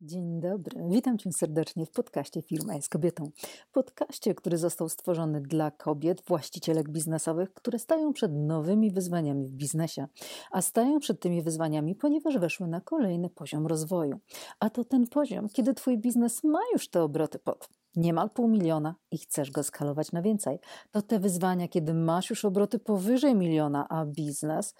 Dzień 0.00 0.40
dobry, 0.40 0.80
witam 0.88 1.18
Cię 1.18 1.32
serdecznie 1.32 1.86
w 1.86 1.90
podcaście 1.90 2.42
Firma 2.42 2.74
jest 2.74 2.88
kobietą. 2.88 3.30
Podcaście, 3.72 4.34
który 4.34 4.58
został 4.58 4.88
stworzony 4.88 5.40
dla 5.40 5.70
kobiet, 5.70 6.22
właścicielek 6.26 6.90
biznesowych, 6.90 7.54
które 7.54 7.78
stają 7.78 8.12
przed 8.12 8.32
nowymi 8.34 8.90
wyzwaniami 8.90 9.46
w 9.46 9.52
biznesie. 9.52 10.06
A 10.50 10.62
stają 10.62 10.98
przed 10.98 11.20
tymi 11.20 11.42
wyzwaniami, 11.42 11.94
ponieważ 11.94 12.38
weszły 12.38 12.68
na 12.68 12.80
kolejny 12.80 13.30
poziom 13.30 13.66
rozwoju. 13.66 14.20
A 14.60 14.70
to 14.70 14.84
ten 14.84 15.06
poziom, 15.06 15.48
kiedy 15.48 15.74
Twój 15.74 15.98
biznes 15.98 16.44
ma 16.44 16.60
już 16.72 16.88
te 16.88 17.02
obroty 17.02 17.38
pod 17.38 17.68
niemal 17.94 18.30
pół 18.30 18.48
miliona 18.48 18.94
i 19.10 19.18
chcesz 19.18 19.50
go 19.50 19.62
skalować 19.62 20.12
na 20.12 20.22
więcej. 20.22 20.58
To 20.90 21.02
te 21.02 21.18
wyzwania, 21.18 21.68
kiedy 21.68 21.94
masz 21.94 22.30
już 22.30 22.44
obroty 22.44 22.78
powyżej 22.78 23.34
miliona, 23.34 23.88
a 23.88 24.06
biznes, 24.06 24.74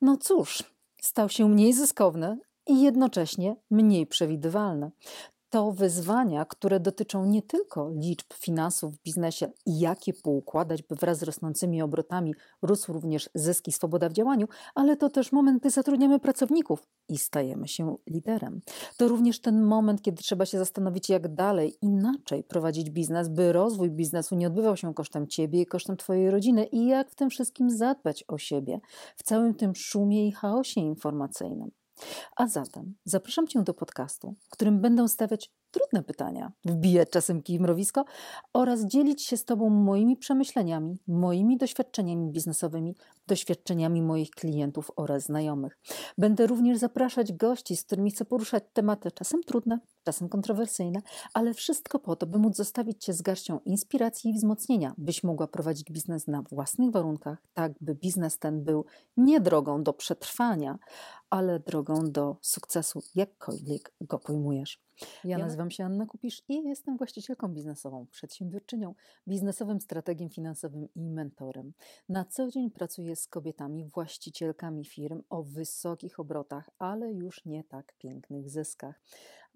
no 0.00 0.16
cóż, 0.16 0.64
stał 1.00 1.28
się 1.28 1.48
mniej 1.48 1.72
zyskowny, 1.72 2.38
i 2.66 2.82
jednocześnie 2.82 3.56
mniej 3.70 4.06
przewidywalne. 4.06 4.90
To 5.50 5.72
wyzwania, 5.72 6.44
które 6.44 6.80
dotyczą 6.80 7.26
nie 7.26 7.42
tylko 7.42 7.90
liczb 7.90 8.34
finansów 8.34 8.94
w 8.94 9.02
biznesie 9.02 9.50
i 9.66 9.78
jak 9.78 10.06
je 10.06 10.14
poukładać, 10.14 10.82
by 10.82 10.94
wraz 10.94 11.18
z 11.18 11.22
rosnącymi 11.22 11.82
obrotami 11.82 12.34
rósł 12.62 12.92
również 12.92 13.30
zysk 13.34 13.68
i 13.68 13.72
swoboda 13.72 14.08
w 14.08 14.12
działaniu, 14.12 14.48
ale 14.74 14.96
to 14.96 15.10
też 15.10 15.32
moment, 15.32 15.60
gdy 15.60 15.70
zatrudniamy 15.70 16.20
pracowników 16.20 16.88
i 17.08 17.18
stajemy 17.18 17.68
się 17.68 17.96
liderem. 18.06 18.60
To 18.96 19.08
również 19.08 19.40
ten 19.40 19.62
moment, 19.62 20.02
kiedy 20.02 20.22
trzeba 20.22 20.46
się 20.46 20.58
zastanowić, 20.58 21.08
jak 21.08 21.34
dalej, 21.34 21.76
inaczej 21.82 22.44
prowadzić 22.44 22.90
biznes, 22.90 23.28
by 23.28 23.52
rozwój 23.52 23.90
biznesu 23.90 24.34
nie 24.34 24.46
odbywał 24.46 24.76
się 24.76 24.94
kosztem 24.94 25.26
ciebie 25.26 25.60
i 25.60 25.66
kosztem 25.66 25.96
twojej 25.96 26.30
rodziny 26.30 26.64
i 26.64 26.86
jak 26.86 27.10
w 27.10 27.14
tym 27.14 27.30
wszystkim 27.30 27.70
zadbać 27.70 28.24
o 28.28 28.38
siebie 28.38 28.80
w 29.16 29.22
całym 29.22 29.54
tym 29.54 29.74
szumie 29.74 30.28
i 30.28 30.32
chaosie 30.32 30.80
informacyjnym. 30.80 31.70
A 32.36 32.46
zatem 32.46 32.94
zapraszam 33.04 33.46
Cię 33.46 33.62
do 33.62 33.74
podcastu, 33.74 34.34
w 34.40 34.48
którym 34.48 34.80
będę 34.80 35.08
stawiać 35.08 35.50
trudne 35.70 36.02
pytania, 36.02 36.52
wbijać 36.64 37.10
czasem 37.10 37.42
kij 37.42 37.60
mrowisko 37.60 38.04
oraz 38.52 38.84
dzielić 38.84 39.22
się 39.22 39.36
z 39.36 39.44
Tobą 39.44 39.70
moimi 39.70 40.16
przemyśleniami, 40.16 40.98
moimi 41.06 41.56
doświadczeniami 41.56 42.30
biznesowymi, 42.32 42.94
doświadczeniami 43.26 44.02
moich 44.02 44.30
klientów 44.30 44.90
oraz 44.96 45.22
znajomych. 45.22 45.78
Będę 46.18 46.46
również 46.46 46.78
zapraszać 46.78 47.32
gości, 47.32 47.76
z 47.76 47.84
którymi 47.84 48.10
chcę 48.10 48.24
poruszać 48.24 48.64
tematy 48.72 49.10
czasem 49.10 49.42
trudne, 49.42 49.78
czasem 50.04 50.28
kontrowersyjne, 50.28 51.00
ale 51.34 51.54
wszystko 51.54 51.98
po 51.98 52.16
to, 52.16 52.26
by 52.26 52.38
móc 52.38 52.56
zostawić 52.56 53.04
Cię 53.04 53.12
z 53.12 53.22
garścią 53.22 53.60
inspiracji 53.64 54.30
i 54.30 54.34
wzmocnienia, 54.34 54.94
byś 54.98 55.24
mogła 55.24 55.46
prowadzić 55.46 55.90
biznes 55.90 56.26
na 56.26 56.42
własnych 56.42 56.90
warunkach, 56.90 57.42
tak 57.54 57.72
by 57.80 57.94
biznes 57.94 58.38
ten 58.38 58.64
był 58.64 58.84
nie 59.16 59.40
drogą 59.40 59.82
do 59.82 59.92
przetrwania, 59.92 60.78
ale 61.30 61.60
drogą 61.60 62.12
do 62.12 62.36
sukcesu, 62.40 63.02
jakkolwiek 63.14 63.92
go 64.00 64.18
pojmujesz. 64.18 64.82
Ja 65.24 65.38
nazywam 65.38 65.70
się 65.70 65.84
Anna 65.84 66.06
Kupisz 66.06 66.42
i 66.48 66.62
jestem 66.68 66.96
właścicielką 66.96 67.48
biznesową, 67.48 68.06
przedsiębiorczynią, 68.06 68.94
biznesowym 69.28 69.80
strategiem 69.80 70.30
finansowym 70.30 70.88
i 70.94 71.10
mentorem. 71.10 71.72
Na 72.08 72.24
co 72.24 72.50
dzień 72.50 72.70
pracuję 72.70 73.16
z 73.16 73.26
kobietami, 73.26 73.84
właścicielkami 73.84 74.84
firm 74.84 75.22
o 75.30 75.42
wysokich 75.42 76.20
obrotach, 76.20 76.70
ale 76.78 77.12
już 77.12 77.44
nie 77.44 77.64
tak 77.64 77.94
pięknych 77.98 78.50
zyskach. 78.50 79.00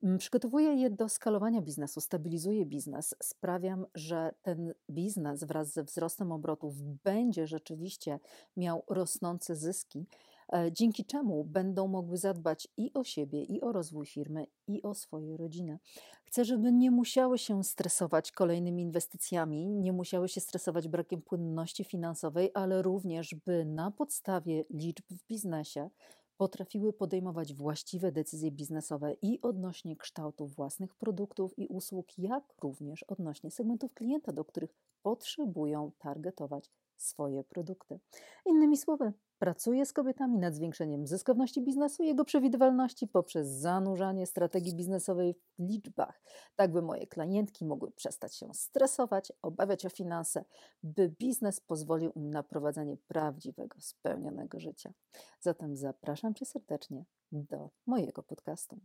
Mm, 0.03 0.19
przygotowuję 0.19 0.75
je 0.75 0.91
do 0.91 1.09
skalowania 1.09 1.63
biznesu, 1.63 2.01
stabilizuję 2.01 2.67
biznes, 2.67 3.15
sprawiam, 3.23 3.87
że 3.95 4.35
ten 4.43 4.75
biznes 4.91 5.45
wraz 5.45 5.73
ze 5.73 5.85
wzrostem 5.85 6.33
obrotów 6.33 6.75
będzie 6.83 7.47
rzeczywiście 7.47 8.21
miał 8.57 8.83
rosnące 8.89 9.57
zyski 9.57 10.07
E, 10.53 10.73
dzięki 10.73 11.05
czemu 11.05 11.45
będą 11.45 11.89
mogły 11.89 12.17
zadbać 12.17 12.69
i 12.77 12.91
o 12.95 13.05
siebie, 13.05 13.43
i 13.43 13.61
o 13.61 13.73
rozwój 13.73 14.07
firmy, 14.07 14.47
i 14.67 14.83
o 14.83 14.95
swoje 14.95 15.37
rodziny. 15.37 15.79
Chcę, 16.25 16.45
żeby 16.45 16.73
nie 16.73 16.91
musiały 16.91 17.39
się 17.39 17.65
stresować 17.65 18.33
kolejnymi 18.33 18.83
inwestycjami, 18.83 19.69
nie 19.69 19.93
musiały 19.93 20.29
się 20.29 20.41
stresować 20.41 20.89
brakiem 20.89 21.23
płynności 21.23 21.85
finansowej, 21.85 22.51
ale 22.55 22.83
również, 22.83 23.35
by 23.35 23.65
na 23.65 23.91
podstawie 23.91 24.65
liczb 24.71 25.05
w 25.11 25.27
biznesie 25.27 25.91
potrafiły 26.37 26.93
podejmować 26.93 27.55
właściwe 27.55 28.13
decyzje 28.13 28.51
biznesowe 28.51 29.17
i 29.23 29.41
odnośnie 29.43 29.97
kształtu 29.97 30.47
własnych 30.47 30.95
produktów 30.95 31.59
i 31.59 31.67
usług, 31.67 32.19
jak 32.19 32.55
również 32.63 33.03
odnośnie 33.03 33.51
segmentów 33.51 33.95
klienta, 33.95 34.33
do 34.33 34.45
których 34.45 34.75
potrzebują 35.03 35.93
targetować 35.99 36.71
swoje 36.97 37.45
produkty. 37.45 38.01
Innymi 38.47 38.77
słowy, 38.77 39.13
Pracuję 39.45 39.87
z 39.87 39.93
kobietami 39.93 40.39
nad 40.39 40.55
zwiększeniem 40.55 41.07
zyskowności 41.07 41.63
biznesu 41.63 42.03
i 42.03 42.07
jego 42.07 42.25
przewidywalności 42.25 43.09
poprzez 43.09 43.49
zanurzanie 43.49 44.27
strategii 44.27 44.75
biznesowej 44.75 45.35
w 45.35 45.63
liczbach, 45.63 46.23
tak 46.57 46.73
by 46.73 46.83
moje 46.83 47.07
klientki 47.07 47.65
mogły 47.65 47.91
przestać 47.91 48.37
się 48.37 48.55
stresować, 48.55 49.33
obawiać 49.43 49.87
o 49.87 49.89
finanse, 49.89 50.45
by 50.83 51.09
biznes 51.09 51.61
pozwolił 51.61 52.13
im 52.13 52.31
na 52.31 52.43
prowadzenie 52.43 52.97
prawdziwego, 53.09 53.77
spełnionego 53.81 54.61
życia. 54.61 54.93
Zatem 55.41 55.77
zapraszam 55.77 56.35
Cię 56.35 56.47
serdecznie 56.47 57.05
do 57.33 57.71
mojego 57.87 58.23
podcastu. 58.23 58.79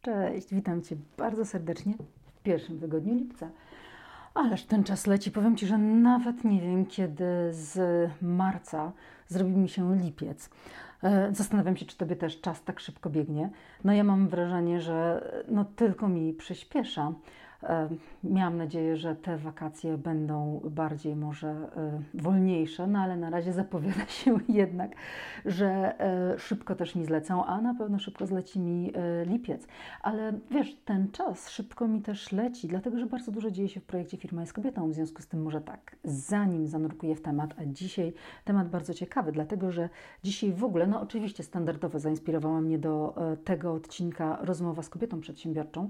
Cześć, 0.00 0.54
witam 0.54 0.82
Cię 0.82 0.96
bardzo 1.16 1.44
serdecznie 1.44 1.94
pierwszym 2.42 2.80
tygodniu 2.80 3.14
lipca. 3.14 3.48
Ależ 4.34 4.64
ten 4.64 4.84
czas 4.84 5.06
leci. 5.06 5.30
Powiem 5.30 5.56
Ci, 5.56 5.66
że 5.66 5.78
nawet 5.78 6.44
nie 6.44 6.60
wiem, 6.60 6.86
kiedy 6.86 7.24
z 7.50 7.78
marca 8.22 8.92
zrobi 9.28 9.56
mi 9.56 9.68
się 9.68 9.96
lipiec. 9.96 10.50
E, 11.02 11.34
zastanawiam 11.34 11.76
się, 11.76 11.86
czy 11.86 11.96
Tobie 11.96 12.16
też 12.16 12.40
czas 12.40 12.62
tak 12.62 12.80
szybko 12.80 13.10
biegnie. 13.10 13.50
No 13.84 13.92
ja 13.92 14.04
mam 14.04 14.28
wrażenie, 14.28 14.80
że 14.80 15.28
no 15.48 15.64
tylko 15.64 16.08
mi 16.08 16.32
przyspiesza. 16.32 17.12
E, 17.62 17.88
miałam 18.24 18.56
nadzieję, 18.56 18.96
że 18.96 19.16
te 19.16 19.38
wakacje 19.38 19.98
będą 19.98 20.60
bardziej 20.64 21.16
może 21.16 21.48
e, 21.48 22.00
wolniejsze, 22.14 22.86
no 22.86 22.98
ale 22.98 23.16
na 23.16 23.30
razie 23.30 23.52
zapowiada 23.52 24.06
się 24.06 24.38
jednak, 24.48 24.90
że 25.44 26.00
e, 26.00 26.38
szybko 26.38 26.74
też 26.74 26.94
mi 26.94 27.04
zlecą, 27.04 27.44
a 27.44 27.60
na 27.60 27.74
pewno 27.74 27.98
szybko 27.98 28.26
zleci 28.26 28.60
mi 28.60 28.92
lipiec. 29.26 29.66
Ale 30.02 30.32
wiesz, 30.50 30.76
ten 30.84 31.10
czas 31.10 31.50
szybko 31.50 31.88
mi 31.88 32.02
też 32.02 32.32
leci, 32.32 32.68
dlatego 32.68 32.98
że 32.98 33.06
bardzo 33.06 33.32
dużo 33.32 33.50
dzieje 33.50 33.68
się 33.68 33.80
w 33.80 33.84
projekcie 33.84 34.16
Firma 34.16 34.40
jest 34.40 34.52
kobietą, 34.52 34.90
w 34.90 34.94
związku 34.94 35.22
z 35.22 35.26
tym 35.26 35.42
może 35.42 35.60
tak, 35.60 35.96
zanim 36.04 36.66
zanurkuję 36.66 37.16
w 37.16 37.22
temat, 37.22 37.54
a 37.58 37.64
dzisiaj 37.66 38.12
temat 38.44 38.68
bardzo 38.68 38.94
ciekawy, 38.94 39.32
dlatego 39.32 39.72
że 39.72 39.88
dzisiaj 40.22 40.52
w 40.52 40.64
ogóle, 40.64 40.86
no 40.86 41.00
oczywiście 41.00 41.42
standardowo 41.42 41.98
zainspirowała 41.98 42.60
mnie 42.60 42.78
do 42.78 43.14
tego 43.44 43.72
odcinka 43.72 44.38
rozmowa 44.40 44.82
z 44.82 44.88
kobietą 44.88 45.20
przedsiębiorczą, 45.20 45.88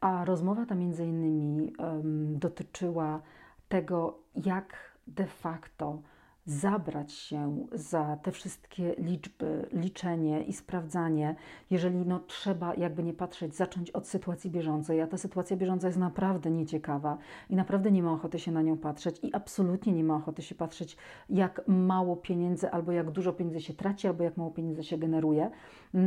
a 0.00 0.24
rozmowa 0.24 0.66
ta 0.66 0.74
między 0.74 1.06
innymi 1.06 1.72
dotyczyła 2.38 3.22
tego, 3.68 4.18
jak 4.34 4.98
de 5.06 5.26
facto 5.26 6.02
zabrać 6.46 7.12
się 7.12 7.66
za 7.72 8.16
te 8.16 8.32
wszystkie 8.32 8.94
liczby, 8.98 9.68
liczenie 9.72 10.42
i 10.42 10.52
sprawdzanie, 10.52 11.36
jeżeli 11.70 12.06
no, 12.06 12.20
trzeba, 12.20 12.74
jakby 12.74 13.02
nie 13.02 13.12
patrzeć, 13.14 13.56
zacząć 13.56 13.90
od 13.90 14.08
sytuacji 14.08 14.50
bieżącej, 14.50 15.00
a 15.00 15.06
ta 15.06 15.18
sytuacja 15.18 15.56
bieżąca 15.56 15.86
jest 15.86 15.98
naprawdę 15.98 16.50
nieciekawa 16.50 17.18
i 17.50 17.56
naprawdę 17.56 17.90
nie 17.90 18.02
ma 18.02 18.12
ochoty 18.12 18.38
się 18.38 18.52
na 18.52 18.62
nią 18.62 18.78
patrzeć 18.78 19.20
i 19.22 19.34
absolutnie 19.34 19.92
nie 19.92 20.04
ma 20.04 20.16
ochoty 20.16 20.42
się 20.42 20.54
patrzeć, 20.54 20.96
jak 21.30 21.62
mało 21.66 22.16
pieniędzy 22.16 22.70
albo 22.70 22.92
jak 22.92 23.10
dużo 23.10 23.32
pieniędzy 23.32 23.60
się 23.60 23.74
traci, 23.74 24.06
albo 24.06 24.24
jak 24.24 24.36
mało 24.36 24.50
pieniędzy 24.50 24.84
się 24.84 24.98
generuje, 24.98 25.50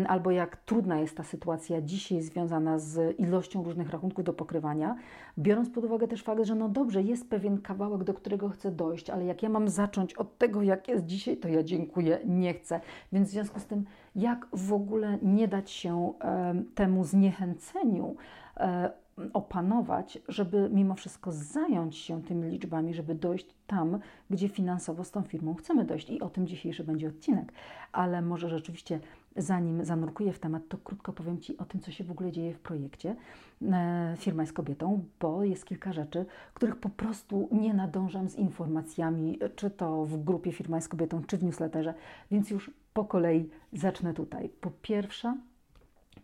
albo 0.07 0.31
jak 0.31 0.57
trudna 0.57 0.99
jest 0.99 1.17
ta 1.17 1.23
sytuacja 1.23 1.81
dzisiaj 1.81 2.21
związana 2.21 2.79
z 2.79 3.19
ilością 3.19 3.63
różnych 3.63 3.89
rachunków 3.89 4.23
do 4.23 4.33
pokrywania, 4.33 4.95
biorąc 5.37 5.69
pod 5.69 5.85
uwagę 5.85 6.07
też 6.07 6.23
fakt, 6.23 6.43
że 6.43 6.55
no 6.55 6.69
dobrze, 6.69 7.01
jest 7.01 7.29
pewien 7.29 7.61
kawałek, 7.61 8.03
do 8.03 8.13
którego 8.13 8.49
chcę 8.49 8.71
dojść, 8.71 9.09
ale 9.09 9.25
jak 9.25 9.43
ja 9.43 9.49
mam 9.49 9.69
zacząć 9.69 10.13
od 10.13 10.27
od 10.27 10.37
tego, 10.37 10.61
jak 10.61 10.87
jest 10.87 11.05
dzisiaj, 11.05 11.37
to 11.37 11.47
ja 11.47 11.63
dziękuję, 11.63 12.19
nie 12.25 12.53
chcę. 12.53 12.79
Więc 13.13 13.29
w 13.29 13.31
związku 13.31 13.59
z 13.59 13.65
tym, 13.65 13.85
jak 14.15 14.47
w 14.53 14.73
ogóle 14.73 15.17
nie 15.21 15.47
dać 15.47 15.71
się 15.71 16.13
e, 16.21 16.63
temu 16.75 17.03
zniechęceniu 17.03 18.15
e, 18.57 18.91
opanować, 19.33 20.19
żeby 20.27 20.69
mimo 20.73 20.95
wszystko 20.95 21.31
zająć 21.31 21.97
się 21.97 22.23
tymi 22.23 22.49
liczbami, 22.49 22.93
żeby 22.93 23.15
dojść 23.15 23.55
tam, 23.67 23.99
gdzie 24.29 24.49
finansowo 24.49 25.03
z 25.03 25.11
tą 25.11 25.21
firmą 25.21 25.55
chcemy 25.55 25.85
dojść. 25.85 26.09
I 26.09 26.21
o 26.21 26.29
tym 26.29 26.47
dzisiejszy 26.47 26.83
będzie 26.83 27.07
odcinek. 27.07 27.53
Ale 27.91 28.21
może 28.21 28.49
rzeczywiście, 28.49 28.99
zanim 29.37 29.85
zanurkuję 29.85 30.33
w 30.33 30.39
temat, 30.39 30.63
to 30.69 30.77
krótko 30.77 31.13
powiem 31.13 31.39
Ci 31.39 31.57
o 31.57 31.65
tym, 31.65 31.81
co 31.81 31.91
się 31.91 32.03
w 32.03 32.11
ogóle 32.11 32.31
dzieje 32.31 32.53
w 32.53 32.59
projekcie. 32.59 33.15
E, 33.61 34.15
firma 34.17 34.43
jest 34.43 34.53
kobietą, 34.53 35.03
bo 35.19 35.43
jest 35.43 35.65
kilka 35.65 35.93
rzeczy, 35.93 36.25
których 36.53 36.75
po 36.75 36.89
prostu 36.89 37.49
nie 37.51 37.73
nadążam 37.73 38.29
z 38.29 38.35
informacjami, 38.35 39.39
czy 39.55 39.69
to 39.69 40.05
w 40.05 40.23
grupie 40.23 40.51
Firma 40.51 40.77
jest 40.77 40.89
kobietą, 40.89 41.23
czy 41.23 41.37
w 41.37 41.43
newsletterze, 41.43 41.93
więc 42.31 42.49
już 42.49 42.71
po 42.93 43.05
kolei 43.05 43.49
zacznę 43.73 44.13
tutaj. 44.13 44.49
Po 44.49 44.71
pierwsze, 44.81 45.37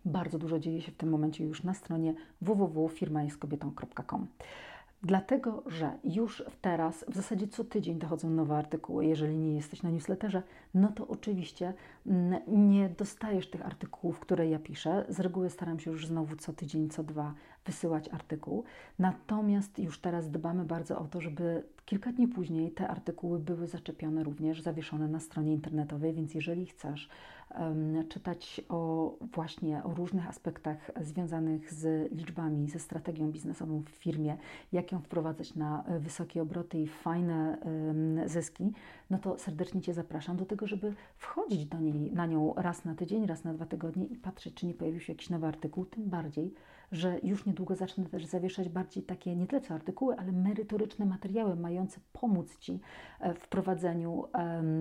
bardzo 0.06 0.38
dużo 0.38 0.60
dzieje 0.60 0.82
się 0.82 0.92
w 0.92 0.96
tym 0.96 1.10
momencie 1.10 1.44
już 1.44 1.64
na 1.64 1.74
stronie 1.74 2.14
www.firmajeskobietą.com. 2.42 4.28
Dlatego, 5.06 5.64
że 5.68 5.98
już 6.04 6.44
teraz, 6.62 7.06
w 7.08 7.16
zasadzie 7.16 7.48
co 7.48 7.64
tydzień 7.64 8.00
dochodzą 8.00 8.30
nowe 8.30 8.56
artykuły. 8.58 9.06
Jeżeli 9.06 9.38
nie 9.38 9.56
jesteś 9.56 9.84
na 9.84 9.90
newsletterze, 9.90 10.44
no 10.74 10.88
to 10.88 11.08
oczywiście 11.08 11.74
mm, 12.08 12.42
nie 12.48 12.90
dostajesz 12.90 13.50
tych 13.50 13.66
artykułów, 13.66 14.20
które 14.20 14.50
ja 14.50 14.60
piszę. 14.60 15.06
Z 15.10 15.20
reguły 15.20 15.50
staram 15.50 15.80
się 15.80 15.92
już 15.92 16.08
znowu 16.08 16.36
co 16.36 16.54
tydzień, 16.54 16.90
co 16.90 17.04
dwa 17.04 17.34
wysyłać 17.66 18.10
artykuł. 18.10 18.64
Natomiast 19.00 19.80
już 19.80 20.00
teraz 20.00 20.30
dbamy 20.30 20.66
bardzo 20.66 21.00
o 21.00 21.08
to, 21.08 21.22
żeby 21.22 21.64
kilka 21.86 22.12
dni 22.12 22.28
później 22.28 22.72
te 22.72 22.88
artykuły 22.88 23.40
były 23.40 23.68
zaczepione 23.68 24.24
również, 24.24 24.62
zawieszone 24.62 25.08
na 25.08 25.20
stronie 25.20 25.54
internetowej, 25.54 26.14
więc 26.14 26.34
jeżeli 26.34 26.66
chcesz 26.66 27.10
czytać 28.10 28.62
o 28.70 29.14
właśnie 29.34 29.84
o 29.84 29.94
różnych 29.94 30.30
aspektach 30.30 30.92
związanych 31.02 31.74
z 31.74 32.12
liczbami, 32.12 32.70
ze 32.70 32.80
strategią 32.80 33.32
biznesową 33.32 33.82
w 33.82 33.90
firmie, 33.90 34.38
jak 34.72 34.92
ją 34.92 35.00
wprowadzać 35.00 35.56
na 35.56 35.84
wysokie 36.00 36.42
obroty 36.42 36.80
i 36.80 36.88
fajne 36.88 37.58
zyski, 38.26 38.74
no 39.10 39.18
to 39.18 39.38
serdecznie 39.38 39.82
Cię 39.82 39.94
zapraszam 39.94 40.38
do 40.38 40.46
tego, 40.46 40.68
żeby 40.68 40.94
wchodzić 41.18 41.66
do 41.66 41.80
niej, 41.80 42.12
na 42.12 42.26
nią 42.26 42.54
raz 42.58 42.86
na 42.86 42.96
tydzień, 42.96 43.28
raz 43.28 43.44
na 43.44 43.54
dwa 43.54 43.66
tygodnie 43.66 44.06
i 44.06 44.16
patrzeć, 44.16 44.54
czy 44.54 44.66
nie 44.66 44.74
pojawił 44.74 45.00
się 45.00 45.14
jakiś 45.14 45.30
nowy 45.30 45.48
artykuł, 45.48 45.86
tym 45.86 46.10
bardziej, 46.10 46.54
że 46.92 47.20
już 47.24 47.46
niedługo 47.46 47.76
zacznę 47.76 48.06
też 48.06 48.26
zawieszać 48.26 48.70
bardziej 48.70 49.04
takie 49.04 49.36
nie 49.36 49.48
tyle 49.48 49.62
co 49.62 49.74
artykuły, 49.74 50.16
ale 50.18 50.32
merytoryczne 50.32 51.06
materiały 51.06 51.56
mające 51.56 52.00
pomóc 52.14 52.58
Ci 52.58 52.80
e, 53.20 53.34
w 53.34 53.48
prowadzeniu 53.48 54.26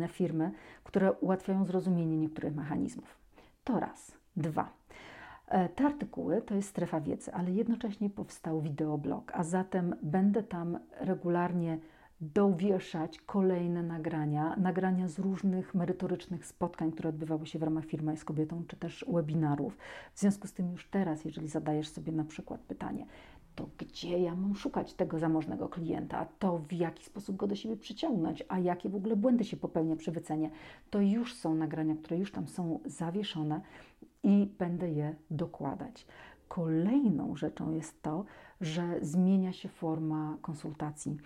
firmy, 0.08 0.52
które 0.84 1.12
ułatwiają 1.12 1.64
zrozumienie 1.64 2.18
niektórych 2.18 2.54
mechanizmów. 2.62 3.18
To 3.64 3.80
raz. 3.80 4.12
Dwa. 4.36 4.72
E, 5.48 5.68
te 5.68 5.84
artykuły 5.84 6.42
to 6.42 6.54
jest 6.54 6.68
strefa 6.68 7.00
wiedzy, 7.00 7.34
ale 7.34 7.50
jednocześnie 7.50 8.10
powstał 8.10 8.60
wideoblog, 8.60 9.32
a 9.34 9.44
zatem 9.44 9.94
będę 10.02 10.42
tam 10.42 10.78
regularnie 11.00 11.78
dowieszać 12.20 13.18
kolejne 13.18 13.82
nagrania, 13.82 14.56
nagrania 14.56 15.08
z 15.08 15.18
różnych 15.18 15.74
merytorycznych 15.74 16.46
spotkań, 16.46 16.92
które 16.92 17.08
odbywały 17.08 17.46
się 17.46 17.58
w 17.58 17.62
ramach 17.62 17.84
firmy 17.84 18.16
z 18.16 18.24
kobietą, 18.24 18.64
czy 18.68 18.76
też 18.76 19.04
webinarów. 19.08 19.78
W 20.14 20.20
związku 20.20 20.46
z 20.46 20.52
tym 20.52 20.72
już 20.72 20.88
teraz, 20.88 21.24
jeżeli 21.24 21.48
zadajesz 21.48 21.88
sobie 21.88 22.12
na 22.12 22.24
przykład 22.24 22.60
pytanie, 22.60 23.06
to 23.54 23.68
gdzie 23.78 24.18
ja 24.18 24.36
mam 24.36 24.54
szukać 24.54 24.94
tego 24.94 25.18
zamożnego 25.18 25.68
klienta, 25.68 26.26
to 26.38 26.58
w 26.58 26.72
jaki 26.72 27.04
sposób 27.04 27.36
go 27.36 27.46
do 27.46 27.56
siebie 27.56 27.76
przyciągnąć, 27.76 28.44
a 28.48 28.58
jakie 28.58 28.88
w 28.88 28.96
ogóle 28.96 29.16
błędy 29.16 29.44
się 29.44 29.56
popełnia 29.56 29.96
przy 29.96 30.12
wycenie, 30.12 30.50
to 30.90 31.00
już 31.00 31.34
są 31.34 31.54
nagrania, 31.54 31.94
które 31.96 32.18
już 32.18 32.32
tam 32.32 32.48
są 32.48 32.80
zawieszone 32.84 33.60
i 34.22 34.48
będę 34.58 34.90
je 34.90 35.14
dokładać. 35.30 36.06
Kolejną 36.48 37.36
rzeczą 37.36 37.72
jest 37.72 38.02
to, 38.02 38.24
że 38.60 38.98
zmienia 39.02 39.52
się 39.52 39.68
forma 39.68 40.36
konsultacji. 40.42 41.16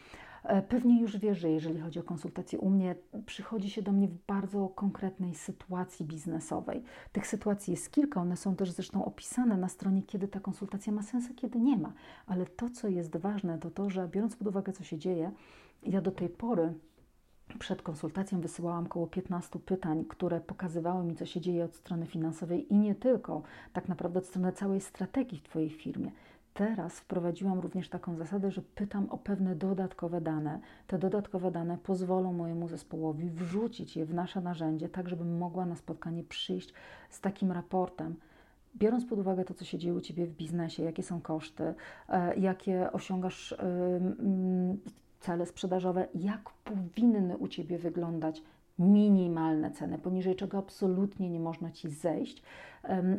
E, 0.46 0.62
pewnie 0.62 1.00
już 1.00 1.16
wiesz, 1.16 1.38
że 1.38 1.50
jeżeli 1.50 1.80
chodzi 1.80 2.00
o 2.00 2.02
konsultacje 2.02 2.58
u 2.58 2.70
mnie, 2.70 2.94
przychodzi 3.26 3.70
się 3.70 3.82
do 3.82 3.92
mnie 3.92 4.08
w 4.08 4.26
bardzo 4.26 4.68
konkretnej 4.68 5.34
sytuacji 5.34 6.06
biznesowej. 6.06 6.82
Tych 7.12 7.26
sytuacji 7.26 7.70
jest 7.70 7.90
kilka, 7.90 8.20
one 8.20 8.36
są 8.36 8.56
też 8.56 8.70
zresztą 8.70 9.04
opisane 9.04 9.56
na 9.56 9.68
stronie, 9.68 10.02
kiedy 10.02 10.28
ta 10.28 10.40
konsultacja 10.40 10.92
ma 10.92 11.02
sens, 11.02 11.24
a 11.30 11.34
kiedy 11.34 11.60
nie 11.60 11.76
ma. 11.76 11.92
Ale 12.26 12.46
to, 12.46 12.70
co 12.70 12.88
jest 12.88 13.16
ważne, 13.16 13.58
to 13.58 13.70
to, 13.70 13.90
że 13.90 14.08
biorąc 14.08 14.36
pod 14.36 14.48
uwagę, 14.48 14.72
co 14.72 14.84
się 14.84 14.98
dzieje, 14.98 15.32
ja 15.82 16.00
do 16.00 16.10
tej 16.10 16.28
pory 16.28 16.74
przed 17.58 17.82
konsultacją 17.82 18.40
wysyłałam 18.40 18.86
około 18.86 19.06
15 19.06 19.58
pytań, 19.58 20.04
które 20.04 20.40
pokazywały 20.40 21.04
mi, 21.04 21.14
co 21.14 21.26
się 21.26 21.40
dzieje 21.40 21.64
od 21.64 21.74
strony 21.74 22.06
finansowej 22.06 22.72
i 22.72 22.76
nie 22.76 22.94
tylko, 22.94 23.42
tak 23.72 23.88
naprawdę 23.88 24.18
od 24.18 24.26
strony 24.26 24.52
całej 24.52 24.80
strategii 24.80 25.38
w 25.38 25.42
Twojej 25.42 25.70
firmie 25.70 26.10
teraz 26.56 27.00
wprowadziłam 27.00 27.60
również 27.60 27.88
taką 27.88 28.16
zasadę, 28.16 28.50
że 28.50 28.62
pytam 28.62 29.10
o 29.10 29.18
pewne 29.18 29.54
dodatkowe 29.54 30.20
dane. 30.20 30.60
Te 30.86 30.98
dodatkowe 30.98 31.50
dane 31.50 31.78
pozwolą 31.78 32.32
mojemu 32.32 32.68
zespołowi 32.68 33.30
wrzucić 33.30 33.96
je 33.96 34.06
w 34.06 34.14
nasze 34.14 34.40
narzędzie, 34.40 34.88
tak 34.88 35.08
żebym 35.08 35.38
mogła 35.38 35.66
na 35.66 35.76
spotkanie 35.76 36.24
przyjść 36.24 36.72
z 37.10 37.20
takim 37.20 37.52
raportem. 37.52 38.16
Biorąc 38.76 39.04
pod 39.04 39.18
uwagę 39.18 39.44
to, 39.44 39.54
co 39.54 39.64
się 39.64 39.78
dzieje 39.78 39.94
u 39.94 40.00
Ciebie 40.00 40.26
w 40.26 40.36
biznesie, 40.36 40.82
jakie 40.82 41.02
są 41.02 41.20
koszty, 41.20 41.74
e, 42.08 42.36
jakie 42.36 42.92
osiągasz 42.92 43.54
cele 45.20 45.46
sprzedażowe, 45.46 46.08
jak 46.14 46.50
powinny 46.50 47.36
u 47.36 47.48
Ciebie 47.48 47.78
wyglądać 47.78 48.42
minimalne 48.78 49.70
ceny, 49.70 49.98
poniżej 49.98 50.36
czego 50.36 50.58
absolutnie 50.58 51.30
nie 51.30 51.40
można 51.40 51.70
Ci 51.70 51.88
zejść, 51.88 52.42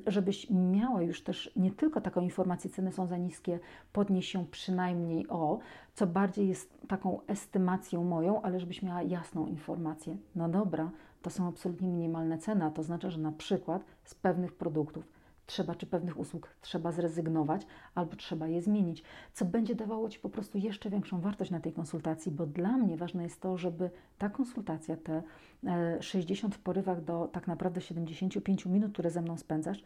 żebyś 0.08 0.50
miała 0.50 1.02
już 1.02 1.22
też 1.24 1.52
nie 1.56 1.72
tylko 1.72 2.02
taką 2.02 2.22
informację, 2.22 2.70
ceny 2.70 2.92
są 2.92 3.08
za 3.08 3.18
niskie, 3.18 3.60
podnieś 3.94 4.28
się 4.28 4.46
przynajmniej 4.46 5.28
o, 5.28 5.60
co 5.94 6.08
bardziej 6.08 6.48
jest 6.48 6.88
taką 6.88 7.20
estymacją 7.28 8.04
moją, 8.04 8.42
ale 8.42 8.60
żebyś 8.60 8.82
miała 8.82 9.02
jasną 9.02 9.48
informację. 9.48 10.18
No 10.36 10.50
dobra, 10.50 10.90
to 11.22 11.30
są 11.30 11.48
absolutnie 11.48 11.88
minimalne 11.88 12.38
ceny, 12.38 12.66
a 12.66 12.72
to 12.72 12.84
znaczy, 12.84 13.12
że 13.12 13.20
na 13.20 13.32
przykład 13.32 13.86
z 14.04 14.16
pewnych 14.16 14.54
produktów 14.54 15.17
trzeba, 15.48 15.76
czy 15.76 15.86
pewnych 15.86 16.20
usług 16.20 16.56
trzeba 16.62 16.92
zrezygnować, 16.92 17.62
albo 17.96 18.16
trzeba 18.16 18.48
je 18.48 18.62
zmienić, 18.62 19.04
co 19.34 19.46
będzie 19.46 19.76
dawało 19.76 20.10
Ci 20.10 20.20
po 20.20 20.30
prostu 20.30 20.58
jeszcze 20.58 20.90
większą 20.90 21.22
wartość 21.22 21.52
na 21.52 21.60
tej 21.60 21.74
konsultacji, 21.74 22.32
bo 22.32 22.46
dla 22.46 22.78
mnie 22.78 22.98
ważne 22.98 23.24
jest 23.24 23.42
to, 23.42 23.58
żeby 23.58 23.90
ta 24.18 24.30
konsultacja, 24.30 24.98
te 24.98 25.24
60 26.00 26.54
e, 26.54 26.58
w 26.58 26.60
porywach 26.60 27.04
do 27.04 27.30
tak 27.32 27.48
naprawdę 27.48 27.82
75 27.82 28.66
minut, 28.66 28.94
które 28.94 29.12
ze 29.12 29.22
mną 29.22 29.38
spędzasz, 29.38 29.84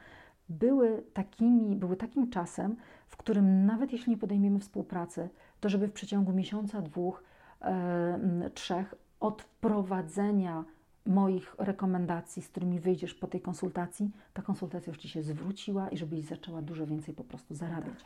były, 0.49 1.03
takimi, 1.13 1.75
były 1.75 1.97
takim 1.97 2.29
czasem, 2.29 2.75
w 3.07 3.17
którym 3.17 3.65
nawet 3.65 3.91
jeśli 3.91 4.11
nie 4.11 4.17
podejmiemy 4.17 4.59
współpracy, 4.59 5.29
to 5.59 5.69
żeby 5.69 5.87
w 5.87 5.91
przeciągu 5.91 6.33
miesiąca, 6.33 6.81
dwóch, 6.81 7.23
e, 7.61 8.49
trzech 8.53 8.95
od 9.19 9.41
wprowadzenia 9.41 10.65
moich 11.05 11.55
rekomendacji, 11.57 12.41
z 12.41 12.47
którymi 12.47 12.79
wyjdziesz 12.79 13.13
po 13.13 13.27
tej 13.27 13.41
konsultacji, 13.41 14.11
ta 14.33 14.41
konsultacja 14.41 14.91
już 14.91 14.97
Ci 14.97 15.09
się 15.09 15.23
zwróciła 15.23 15.89
i 15.89 15.97
żebyś 15.97 16.25
zaczęła 16.25 16.61
dużo 16.61 16.87
więcej 16.87 17.13
po 17.13 17.23
prostu 17.23 17.55
zarabiać. 17.55 17.99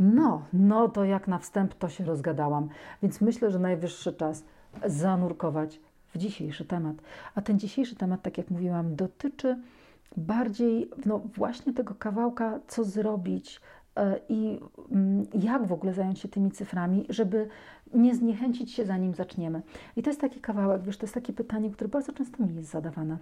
No, 0.00 0.42
no 0.52 0.88
to 0.88 1.04
jak 1.04 1.28
na 1.28 1.38
wstęp 1.38 1.74
to 1.74 1.88
się 1.88 2.04
rozgadałam, 2.04 2.68
więc 3.02 3.20
myślę, 3.20 3.50
że 3.50 3.58
najwyższy 3.58 4.12
czas 4.12 4.44
zanurkować 4.86 5.80
w 6.14 6.18
dzisiejszy 6.18 6.64
temat. 6.64 6.96
A 7.34 7.42
ten 7.42 7.58
dzisiejszy 7.58 7.96
temat, 7.96 8.22
tak 8.22 8.38
jak 8.38 8.50
mówiłam, 8.50 8.96
dotyczy 8.96 9.58
bardziej 10.16 10.90
no, 11.06 11.18
właśnie 11.18 11.72
tego 11.72 11.94
kawałka, 11.94 12.60
co 12.68 12.84
zrobić 12.84 13.60
i 14.28 14.60
mm, 14.90 15.26
jak 15.34 15.66
w 15.66 15.72
ogóle 15.72 15.94
zająć 15.94 16.18
się 16.18 16.28
tymi 16.28 16.50
cyframi, 16.50 17.06
żeby 17.08 17.48
nie 17.94 18.14
zniechęcić 18.14 18.72
się 18.72 18.84
zanim 18.84 19.14
zaczniemy. 19.14 19.62
I 19.96 20.02
to 20.02 20.10
jest 20.10 20.20
taki 20.20 20.40
kawałek, 20.40 20.82
wiesz, 20.82 20.96
to 20.98 21.04
jest 21.04 21.14
takie 21.14 21.32
pytanie, 21.32 21.70
które 21.70 21.88
bardzo 21.88 22.12
często 22.12 22.46
mi 22.46 22.54
jest 22.54 22.70
zadawane. 22.70 23.18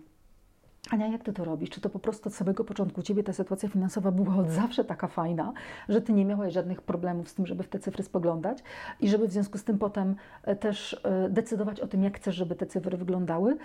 Ania, 0.90 1.06
jak 1.06 1.22
ty 1.22 1.32
to 1.32 1.44
robisz? 1.44 1.70
Czy 1.70 1.80
to 1.80 1.90
po 1.90 1.98
prostu 1.98 2.28
od 2.28 2.34
samego 2.34 2.64
początku 2.64 3.02
ciebie 3.02 3.22
ta 3.22 3.32
sytuacja 3.32 3.68
finansowa 3.68 4.10
była 4.10 4.36
od 4.36 4.50
zawsze 4.50 4.84
taka 4.84 5.08
fajna, 5.08 5.52
że 5.88 6.00
ty 6.00 6.12
nie 6.12 6.24
miałaś 6.24 6.52
żadnych 6.52 6.82
problemów 6.82 7.28
z 7.28 7.34
tym, 7.34 7.46
żeby 7.46 7.62
w 7.62 7.68
te 7.68 7.78
cyfry 7.78 8.02
spoglądać 8.02 8.58
i 9.00 9.08
żeby 9.08 9.28
w 9.28 9.32
związku 9.32 9.58
z 9.58 9.64
tym 9.64 9.78
potem 9.78 10.16
e, 10.42 10.56
też 10.56 11.00
e, 11.04 11.28
decydować 11.28 11.80
o 11.80 11.86
tym, 11.86 12.02
jak 12.02 12.16
chcesz, 12.16 12.34
żeby 12.34 12.54
te 12.54 12.66
cyfry 12.66 12.96
wyglądały? 12.96 13.56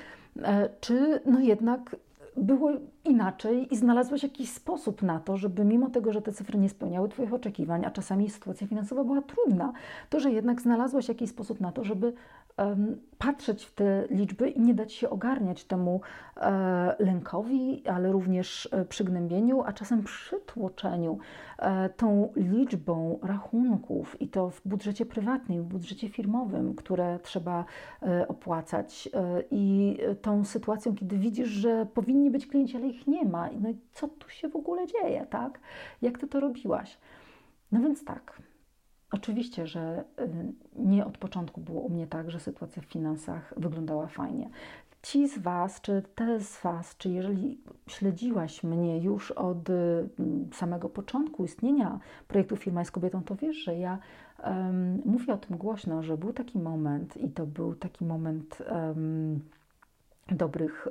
E, 0.44 0.70
czy 0.80 1.22
no 1.26 1.40
jednak 1.40 1.96
było 2.38 2.72
inaczej 3.06 3.74
i 3.74 3.78
znalazłeś 3.78 4.24
jakiś 4.24 4.50
sposób 4.50 5.02
na 5.02 5.20
to, 5.20 5.38
żeby 5.38 5.66
mimo 5.66 5.90
tego, 5.90 6.14
że 6.14 6.22
te 6.22 6.32
cyfry 6.32 6.60
nie 6.60 6.70
spełniały 6.70 7.10
Twoich 7.10 7.34
oczekiwań, 7.34 7.86
a 7.86 7.92
czasami 7.92 8.30
sytuacja 8.30 8.68
finansowa 8.68 9.04
była 9.04 9.22
trudna, 9.22 9.74
to 10.10 10.20
że 10.20 10.32
jednak 10.32 10.62
znalazłeś 10.62 11.08
jakiś 11.08 11.30
sposób 11.30 11.60
na 11.60 11.72
to, 11.72 11.84
żeby 11.84 12.14
patrzeć 13.18 13.66
w 13.66 13.74
te 13.74 14.08
liczby 14.10 14.50
i 14.50 14.62
nie 14.62 14.74
dać 14.74 14.94
się 14.94 15.10
ogarniać 15.10 15.64
temu 15.64 16.02
e, 16.38 16.96
lękowi, 17.00 17.84
ale 17.88 18.12
również 18.12 18.70
e, 18.72 18.86
przygnębieniu, 18.86 19.62
a 19.62 19.74
czasem 19.74 20.04
przytłoczeniu 20.04 21.18
e, 21.60 21.90
tą 21.90 22.34
liczbą 22.36 23.20
rachunków 23.24 24.22
i 24.22 24.28
to 24.28 24.50
w 24.50 24.62
budżecie 24.66 25.06
prywatnym, 25.06 25.64
w 25.64 25.66
budżecie 25.66 26.10
firmowym, 26.10 26.76
które 26.76 27.20
trzeba 27.24 27.66
opłacać 28.28 29.10
i 29.52 29.98
tą 30.22 30.46
sytuacją, 30.46 30.96
kiedy 30.96 31.18
widzisz, 31.18 31.50
że 31.50 31.86
powinni 31.86 32.32
być 32.32 32.48
klienci, 32.48 32.78
ale 32.78 32.88
ich 32.88 33.08
nie 33.08 33.26
ma. 33.26 33.50
No 33.60 33.70
i 33.70 33.78
co 33.92 34.08
tu 34.08 34.30
się 34.30 34.50
w 34.50 34.56
ogóle 34.56 34.88
dzieje, 34.88 35.26
tak? 35.30 35.60
Jak 36.02 36.18
ty 36.18 36.28
to 36.28 36.40
robiłaś? 36.40 36.98
No 37.72 37.80
więc 37.80 38.06
tak, 38.06 38.42
Oczywiście, 39.12 39.68
że 39.68 40.04
y, 40.20 40.54
nie 40.76 41.06
od 41.06 41.18
początku 41.18 41.62
było 41.62 41.82
u 41.82 41.90
mnie 41.90 42.08
tak, 42.08 42.32
że 42.32 42.40
sytuacja 42.40 42.82
w 42.82 42.86
finansach 42.86 43.54
wyglądała 43.58 44.08
fajnie. 44.08 44.50
Ci 45.02 45.28
z 45.28 45.40
Was, 45.40 45.82
czy 45.82 46.04
te 46.16 46.40
z 46.40 46.62
Was, 46.62 46.98
czy 46.98 47.10
jeżeli 47.10 47.62
śledziłaś 47.88 48.64
mnie 48.64 49.00
już 49.00 49.32
od 49.32 49.70
y, 49.70 50.10
samego 50.54 50.90
początku 50.90 51.46
istnienia 51.46 52.00
projektu 52.28 52.56
Firma 52.56 52.82
jest 52.82 52.92
kobietą, 52.92 53.24
to 53.24 53.36
wiesz, 53.36 53.58
że 53.58 53.76
ja 53.78 54.00
um, 54.44 55.02
mówię 55.06 55.34
o 55.34 55.38
tym 55.38 55.58
głośno, 55.58 56.04
że 56.04 56.18
był 56.18 56.34
taki 56.34 56.60
moment 56.60 57.18
i 57.18 57.30
to 57.30 57.46
był 57.46 57.76
taki 57.76 58.06
moment 58.06 58.58
um, 58.72 59.40
dobrych 60.32 60.88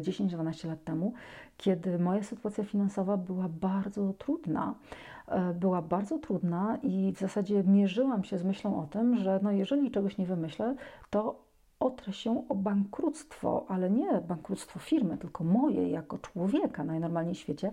10-12 0.00 0.68
lat 0.68 0.84
temu, 0.84 1.12
kiedy 1.56 1.98
moja 1.98 2.22
sytuacja 2.22 2.64
finansowa 2.64 3.16
była 3.16 3.48
bardzo 3.48 4.12
trudna. 4.12 4.74
Była 5.54 5.82
bardzo 5.82 6.18
trudna 6.18 6.78
i 6.82 7.12
w 7.16 7.18
zasadzie 7.18 7.64
mierzyłam 7.64 8.24
się 8.24 8.38
z 8.38 8.44
myślą 8.44 8.82
o 8.82 8.86
tym, 8.86 9.16
że 9.16 9.40
no 9.42 9.52
jeżeli 9.52 9.90
czegoś 9.90 10.18
nie 10.18 10.26
wymyślę, 10.26 10.74
to 11.10 11.44
otrę 11.80 12.12
się 12.12 12.48
o 12.48 12.54
bankructwo, 12.54 13.64
ale 13.68 13.90
nie 13.90 14.20
bankructwo 14.28 14.78
firmy, 14.78 15.18
tylko 15.18 15.44
moje 15.44 15.90
jako 15.90 16.18
człowieka 16.18 16.84
najnormalniej 16.84 17.34
w 17.34 17.38
świecie, 17.38 17.70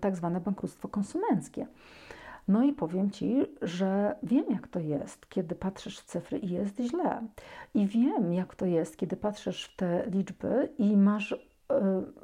tak 0.00 0.16
zwane 0.16 0.40
bankructwo 0.40 0.88
konsumenckie. 0.88 1.66
No 2.48 2.64
i 2.64 2.72
powiem 2.72 3.10
Ci, 3.10 3.46
że 3.62 4.16
wiem, 4.22 4.44
jak 4.50 4.68
to 4.68 4.80
jest, 4.80 5.28
kiedy 5.28 5.54
patrzysz 5.54 6.00
w 6.00 6.04
cyfry 6.04 6.38
i 6.38 6.50
jest 6.50 6.80
źle. 6.80 7.22
I 7.74 7.86
wiem, 7.86 8.32
jak 8.32 8.54
to 8.54 8.66
jest, 8.66 8.96
kiedy 8.96 9.16
patrzysz 9.16 9.64
w 9.64 9.76
te 9.76 10.06
liczby 10.10 10.68
i 10.78 10.96
masz 10.96 11.32
e, 11.32 11.36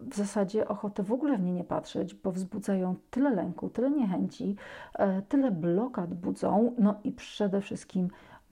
w 0.00 0.16
zasadzie 0.16 0.68
ochotę 0.68 1.02
w 1.02 1.12
ogóle 1.12 1.38
w 1.38 1.42
nie 1.42 1.52
nie 1.52 1.64
patrzeć, 1.64 2.14
bo 2.14 2.32
wzbudzają 2.32 2.96
tyle 3.10 3.30
lęku, 3.30 3.68
tyle 3.68 3.90
niechęci, 3.90 4.56
e, 4.94 5.22
tyle 5.22 5.50
blokad 5.50 6.14
budzą, 6.14 6.74
no 6.78 6.94
i 7.04 7.12
przede 7.12 7.60
wszystkim 7.60 8.08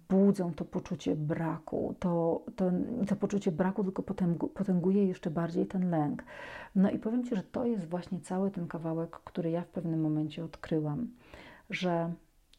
budzą 0.08 0.54
to 0.54 0.64
poczucie 0.64 1.16
braku. 1.16 1.94
To, 1.98 2.42
to, 2.56 2.70
to 3.08 3.16
poczucie 3.16 3.52
braku 3.52 3.84
tylko 3.84 4.02
potęguje 4.54 5.06
jeszcze 5.06 5.30
bardziej 5.30 5.66
ten 5.66 5.90
lęk. 5.90 6.24
No 6.74 6.90
i 6.90 6.98
powiem 6.98 7.24
Ci, 7.24 7.36
że 7.36 7.42
to 7.42 7.64
jest 7.64 7.88
właśnie 7.88 8.20
cały 8.20 8.50
ten 8.50 8.66
kawałek, 8.66 9.10
który 9.10 9.50
ja 9.50 9.62
w 9.62 9.68
pewnym 9.68 10.00
momencie 10.00 10.44
odkryłam, 10.44 11.08
że 11.70 12.12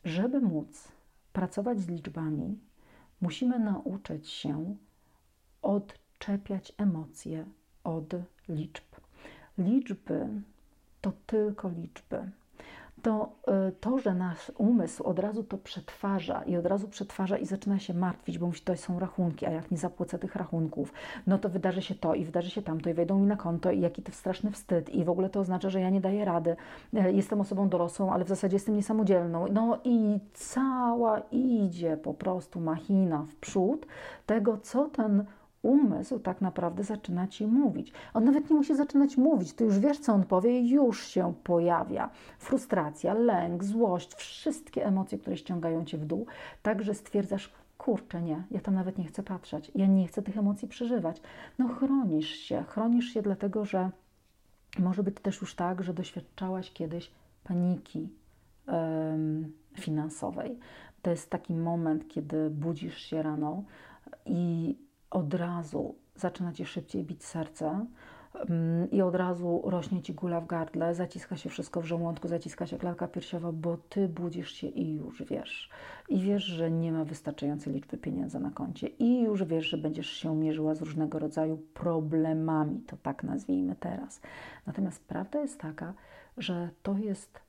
żeby 0.05 0.41
móc 0.41 0.91
pracować 1.33 1.79
z 1.79 1.88
liczbami, 1.88 2.60
musimy 3.22 3.60
nauczyć 3.60 4.29
się 4.29 4.75
odczepiać 5.62 6.74
emocje 6.77 7.45
od 7.83 8.13
liczb. 8.50 8.83
Liczby 9.57 10.27
to 11.01 11.12
tylko 11.25 11.69
liczby 11.69 12.31
to 13.03 13.29
y, 13.67 13.72
to, 13.72 14.00
że 14.00 14.13
nasz 14.13 14.51
umysł 14.57 15.03
od 15.03 15.19
razu 15.19 15.43
to 15.43 15.57
przetwarza 15.57 16.43
i 16.43 16.57
od 16.57 16.65
razu 16.65 16.88
przetwarza 16.88 17.38
i 17.38 17.45
zaczyna 17.45 17.79
się 17.79 17.93
martwić, 17.93 18.38
bo 18.38 18.45
mówi, 18.45 18.60
to 18.60 18.77
są 18.77 19.00
rachunki, 19.00 19.45
a 19.45 19.51
jak 19.51 19.72
nie 19.72 19.77
zapłacę 19.77 20.19
tych 20.19 20.36
rachunków, 20.36 20.93
no 21.27 21.38
to 21.38 21.50
wydarzy 21.50 21.81
się 21.81 21.95
to 21.95 22.15
i 22.15 22.25
wydarzy 22.25 22.50
się 22.50 22.62
tamto 22.62 22.89
i 22.89 22.93
wejdą 22.93 23.19
mi 23.19 23.27
na 23.27 23.36
konto 23.36 23.72
i 23.72 23.81
jaki 23.81 24.01
to 24.01 24.12
straszny 24.12 24.51
wstyd 24.51 24.89
i 24.89 25.05
w 25.05 25.10
ogóle 25.10 25.29
to 25.29 25.39
oznacza, 25.39 25.69
że 25.69 25.81
ja 25.81 25.89
nie 25.89 26.01
daję 26.01 26.25
rady, 26.25 26.55
e, 26.93 27.12
jestem 27.12 27.41
osobą 27.41 27.69
dorosłą, 27.69 28.13
ale 28.13 28.25
w 28.25 28.29
zasadzie 28.29 28.55
jestem 28.55 28.75
niesamodzielną. 28.75 29.45
No 29.51 29.79
i 29.83 30.19
cała 30.33 31.19
idzie 31.31 31.98
po 31.98 32.13
prostu 32.13 32.60
machina 32.60 33.25
w 33.29 33.36
przód 33.36 33.86
tego, 34.25 34.57
co 34.57 34.89
ten 34.89 35.25
umysł 35.63 36.20
tak 36.20 36.41
naprawdę 36.41 36.84
zaczyna 36.84 37.27
ci 37.27 37.48
mówić. 37.48 37.91
On 38.13 38.25
nawet 38.25 38.50
nie 38.50 38.55
musi 38.55 38.75
zaczynać 38.75 39.17
mówić, 39.17 39.53
ty 39.53 39.63
już 39.63 39.79
wiesz, 39.79 40.00
co 40.00 40.13
on 40.13 40.24
powie, 40.24 40.60
i 40.60 40.70
już 40.70 41.08
się 41.08 41.34
pojawia 41.43 42.10
frustracja, 42.39 43.13
lęk, 43.13 43.63
złość, 43.63 44.13
wszystkie 44.13 44.86
emocje, 44.86 45.17
które 45.17 45.38
ściągają 45.38 45.86
cię 45.86 45.98
w 45.98 46.05
dół, 46.05 46.25
także 46.62 46.93
stwierdzasz, 46.93 47.53
kurczę, 47.77 48.22
nie, 48.22 48.43
ja 48.51 48.60
tam 48.60 48.75
nawet 48.75 48.98
nie 48.98 49.05
chcę 49.05 49.24
patrzeć, 49.24 49.72
ja 49.75 49.88
nie 49.88 50.08
chcę 50.08 50.22
tych 50.22 50.38
emocji 50.38 50.67
przeżywać. 50.67 51.22
No 51.60 51.67
chronisz 51.67 52.29
się, 52.29 52.63
chronisz 52.63 53.05
się 53.05 53.22
dlatego, 53.22 53.65
że 53.65 53.89
może 54.79 55.03
być 55.03 55.15
też 55.22 55.41
już 55.41 55.55
tak, 55.55 55.84
że 55.84 55.93
doświadczałaś 55.93 56.74
kiedyś 56.74 57.12
paniki 57.43 58.10
finansowej. 59.74 60.60
To 61.01 61.12
jest 61.12 61.29
taki 61.29 61.53
moment, 61.53 62.08
kiedy 62.08 62.50
budzisz 62.50 62.98
się 62.98 63.22
rano 63.22 63.63
i 64.25 64.75
od 65.13 65.34
razu 65.34 65.96
zaczyna 66.15 66.53
ci 66.53 66.65
szybciej 66.65 67.03
bić 67.03 67.24
serce 67.24 67.86
mm, 68.50 68.91
i 68.91 69.01
od 69.01 69.15
razu 69.15 69.62
rośnie 69.65 70.01
ci 70.01 70.13
gula 70.13 70.41
w 70.41 70.48
gardle, 70.48 70.96
zaciska 70.96 71.38
się 71.38 71.50
wszystko 71.50 71.82
w 71.82 71.86
żołądku, 71.86 72.27
zaciska 72.27 72.67
się 72.67 72.77
klatka 72.77 73.08
piersiowa, 73.08 73.51
bo 73.51 73.77
ty 73.77 74.08
budzisz 74.08 74.51
się 74.51 74.67
i 74.67 74.93
już 74.93 75.24
wiesz. 75.24 75.70
I 76.10 76.20
wiesz, 76.20 76.43
że 76.43 76.72
nie 76.72 76.91
ma 76.91 77.05
wystarczającej 77.05 77.74
liczby 77.74 77.98
pieniędzy 77.98 78.39
na 78.39 78.51
koncie, 78.51 78.88
i 78.88 79.22
już 79.22 79.43
wiesz, 79.43 79.65
że 79.65 79.77
będziesz 79.77 80.10
się 80.10 80.36
mierzyła 80.36 80.75
z 80.75 80.82
różnego 80.82 81.20
rodzaju 81.20 81.58
problemami, 81.74 82.82
to 82.82 82.98
tak 82.98 83.24
nazwijmy 83.24 83.75
teraz. 83.75 84.22
Natomiast 84.67 85.03
prawda 85.08 85.39
jest 85.39 85.60
taka, 85.60 85.93
że 86.38 86.70
to 86.84 86.98
jest 86.98 87.39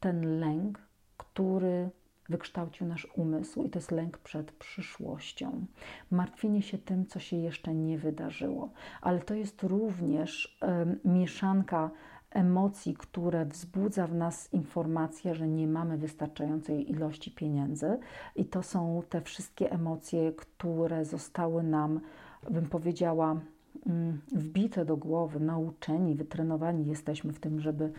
ten 0.00 0.40
lęk, 0.40 0.78
który 1.16 1.90
wykształcił 2.32 2.86
nasz 2.86 3.08
umysł 3.16 3.62
i 3.62 3.70
to 3.70 3.78
jest 3.78 3.90
lęk 3.90 4.18
przed 4.18 4.52
przyszłością. 4.52 5.66
Martwienie 6.10 6.62
się 6.62 6.78
tym, 6.78 7.06
co 7.06 7.20
się 7.20 7.36
jeszcze 7.36 7.74
nie 7.74 7.98
wydarzyło, 7.98 8.70
ale 9.00 9.20
to 9.20 9.34
jest 9.34 9.62
również 9.62 10.58
y, 11.04 11.08
mieszanka 11.08 11.90
emocji, 12.30 12.94
które 12.94 13.46
wzbudza 13.46 14.06
w 14.06 14.14
nas 14.14 14.52
informacja, 14.52 15.34
że 15.34 15.48
nie 15.48 15.66
mamy 15.66 15.98
wystarczającej 15.98 16.90
ilości 16.90 17.30
pieniędzy, 17.30 17.98
i 18.36 18.44
to 18.44 18.62
są 18.62 19.02
te 19.08 19.20
wszystkie 19.20 19.72
emocje, 19.72 20.32
które 20.32 21.04
zostały 21.04 21.62
nam, 21.62 22.00
bym 22.50 22.66
powiedziała, 22.66 23.40
wbite 24.32 24.84
do 24.84 24.96
głowy, 24.96 25.40
nauczeni, 25.40 26.14
wytrenowani 26.14 26.86
jesteśmy 26.86 27.32
w 27.32 27.40
tym, 27.40 27.60
żeby 27.60 27.92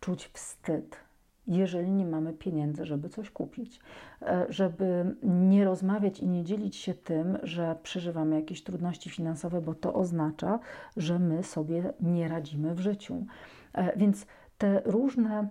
czuć 0.00 0.26
wstyd, 0.26 1.05
jeżeli 1.46 1.92
nie 1.92 2.06
mamy 2.06 2.32
pieniędzy, 2.32 2.84
żeby 2.84 3.08
coś 3.08 3.30
kupić, 3.30 3.80
e, 4.22 4.46
żeby 4.48 5.16
nie 5.22 5.64
rozmawiać 5.64 6.20
i 6.20 6.28
nie 6.28 6.44
dzielić 6.44 6.76
się 6.76 6.94
tym, 6.94 7.38
że 7.42 7.76
przeżywamy 7.82 8.36
jakieś 8.36 8.62
trudności 8.62 9.10
finansowe, 9.10 9.60
bo 9.60 9.74
to 9.74 9.94
oznacza, 9.94 10.58
że 10.96 11.18
my 11.18 11.42
sobie 11.42 11.92
nie 12.00 12.28
radzimy 12.28 12.74
w 12.74 12.80
życiu. 12.80 13.26
E, 13.72 13.98
więc 13.98 14.26
te 14.58 14.82
różne 14.84 15.48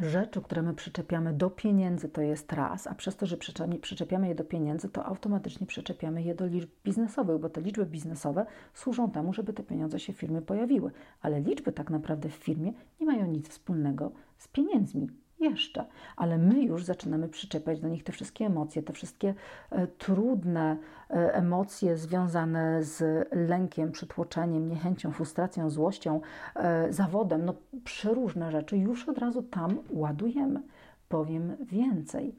rzeczy, 0.00 0.40
które 0.40 0.62
my 0.62 0.74
przyczepiamy 0.74 1.32
do 1.32 1.50
pieniędzy, 1.50 2.08
to 2.08 2.22
jest 2.22 2.52
raz, 2.52 2.86
a 2.86 2.94
przez 2.94 3.16
to, 3.16 3.26
że 3.26 3.36
przyczepiamy 3.80 4.28
je 4.28 4.34
do 4.34 4.44
pieniędzy, 4.44 4.88
to 4.88 5.04
automatycznie 5.04 5.66
przyczepiamy 5.66 6.22
je 6.22 6.34
do 6.34 6.46
liczb 6.46 6.70
biznesowych, 6.84 7.38
bo 7.38 7.48
te 7.48 7.60
liczby 7.60 7.86
biznesowe 7.86 8.46
służą 8.74 9.10
temu, 9.10 9.32
żeby 9.32 9.52
te 9.52 9.62
pieniądze 9.62 10.00
się 10.00 10.12
w 10.12 10.16
firmie 10.16 10.42
pojawiły. 10.42 10.90
Ale 11.20 11.40
liczby 11.40 11.72
tak 11.72 11.90
naprawdę 11.90 12.28
w 12.28 12.34
firmie 12.34 12.72
nie 13.00 13.06
mają 13.06 13.26
nic 13.26 13.48
wspólnego 13.48 14.12
z 14.38 14.48
pieniędzmi 14.48 15.08
jeszcze, 15.42 15.84
ale 16.16 16.38
my 16.38 16.62
już 16.62 16.84
zaczynamy 16.84 17.28
przyczepiać 17.28 17.80
do 17.80 17.88
nich 17.88 18.04
te 18.04 18.12
wszystkie 18.12 18.46
emocje, 18.46 18.82
te 18.82 18.92
wszystkie 18.92 19.34
e, 19.70 19.86
trudne 19.86 20.76
e, 21.10 21.34
emocje 21.34 21.96
związane 21.96 22.84
z 22.84 23.28
lękiem, 23.32 23.92
przytłoczeniem, 23.92 24.68
niechęcią, 24.68 25.12
frustracją, 25.12 25.70
złością, 25.70 26.20
e, 26.56 26.92
zawodem, 26.92 27.44
no 27.44 27.54
przeróżne 27.84 28.50
rzeczy 28.50 28.76
już 28.76 29.08
od 29.08 29.18
razu 29.18 29.42
tam 29.42 29.78
ładujemy. 29.90 30.62
Powiem 31.08 31.56
więcej. 31.60 32.34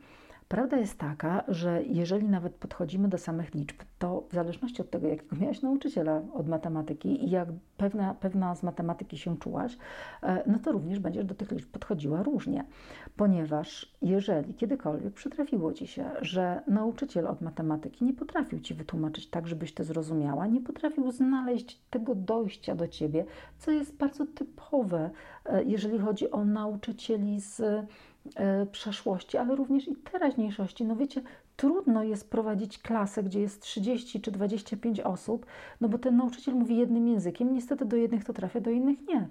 Prawda 0.54 0.78
jest 0.78 0.98
taka, 0.98 1.44
że 1.48 1.84
jeżeli 1.84 2.30
nawet 2.30 2.54
podchodzimy 2.54 3.08
do 3.08 3.18
samych 3.18 3.54
liczb, 3.54 3.76
to 4.00 4.24
w 4.30 4.34
zależności 4.34 4.82
od 4.82 4.90
tego, 4.90 5.08
jakiego 5.08 5.36
miałaś 5.36 5.62
nauczyciela 5.62 6.22
od 6.34 6.48
matematyki 6.48 7.26
i 7.26 7.30
jak 7.30 7.48
pewna, 7.78 8.14
pewna 8.14 8.56
z 8.56 8.64
matematyki 8.64 9.18
się 9.18 9.38
czułaś, 9.38 9.78
e, 10.24 10.44
no 10.48 10.60
to 10.60 10.72
również 10.72 11.00
będziesz 11.00 11.26
do 11.26 11.36
tych 11.36 11.52
liczb 11.52 11.70
podchodziła 11.72 12.24
różnie. 12.24 12.66
Ponieważ 13.18 13.96
jeżeli 14.02 14.54
kiedykolwiek 14.54 15.14
przytrafiło 15.14 15.74
Ci 15.74 15.88
się, 15.88 16.06
że 16.22 16.62
nauczyciel 16.68 17.28
od 17.28 17.42
matematyki 17.42 18.06
nie 18.06 18.14
potrafił 18.14 18.60
Ci 18.60 18.74
wytłumaczyć 18.74 19.30
tak, 19.30 19.48
żebyś 19.48 19.74
to 19.74 19.84
zrozumiała, 19.84 20.48
nie 20.48 20.62
potrafił 20.62 21.12
znaleźć 21.12 21.82
tego 21.90 22.16
dojścia 22.16 22.76
do 22.76 22.88
Ciebie, 22.88 23.26
co 23.58 23.72
jest 23.72 23.98
bardzo 23.98 24.26
typowe, 24.26 25.10
e, 25.46 25.64
jeżeli 25.64 26.00
chodzi 26.00 26.32
o 26.32 26.46
nauczycieli 26.46 27.42
z 27.42 27.62
przeszłości, 28.72 29.38
ale 29.38 29.56
również 29.56 29.88
i 29.88 29.96
teraźniejszości. 29.96 30.86
No 30.86 30.96
wiecie, 30.96 31.22
trudno 31.56 32.04
jest 32.04 32.30
prowadzić 32.30 32.80
klasę, 32.80 33.24
gdzie 33.24 33.42
jest 33.42 33.62
30 33.62 34.22
czy 34.22 34.32
25 34.32 35.00
osób, 35.00 35.46
no 35.82 35.90
bo 35.90 35.98
ten 35.98 36.18
nauczyciel 36.18 36.56
mówi 36.56 36.78
jednym 36.78 37.08
językiem, 37.08 37.54
niestety 37.54 37.86
do 37.86 37.98
jednych 37.98 38.24
to 38.24 38.34
trafia, 38.34 38.62
do 38.62 38.70
innych 38.70 39.08
nie. 39.08 39.28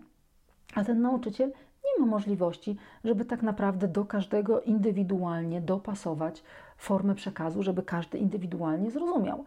A 0.74 0.84
ten 0.84 1.02
nauczyciel 1.02 1.52
nie 1.84 2.04
ma 2.04 2.10
możliwości, 2.10 2.76
żeby 3.04 3.24
tak 3.24 3.42
naprawdę 3.42 3.88
do 3.88 4.04
każdego 4.04 4.60
indywidualnie 4.60 5.60
dopasować 5.60 6.42
formę 6.76 7.14
przekazu, 7.14 7.62
żeby 7.62 7.82
każdy 7.82 8.18
indywidualnie 8.18 8.90
zrozumiał. 8.90 9.44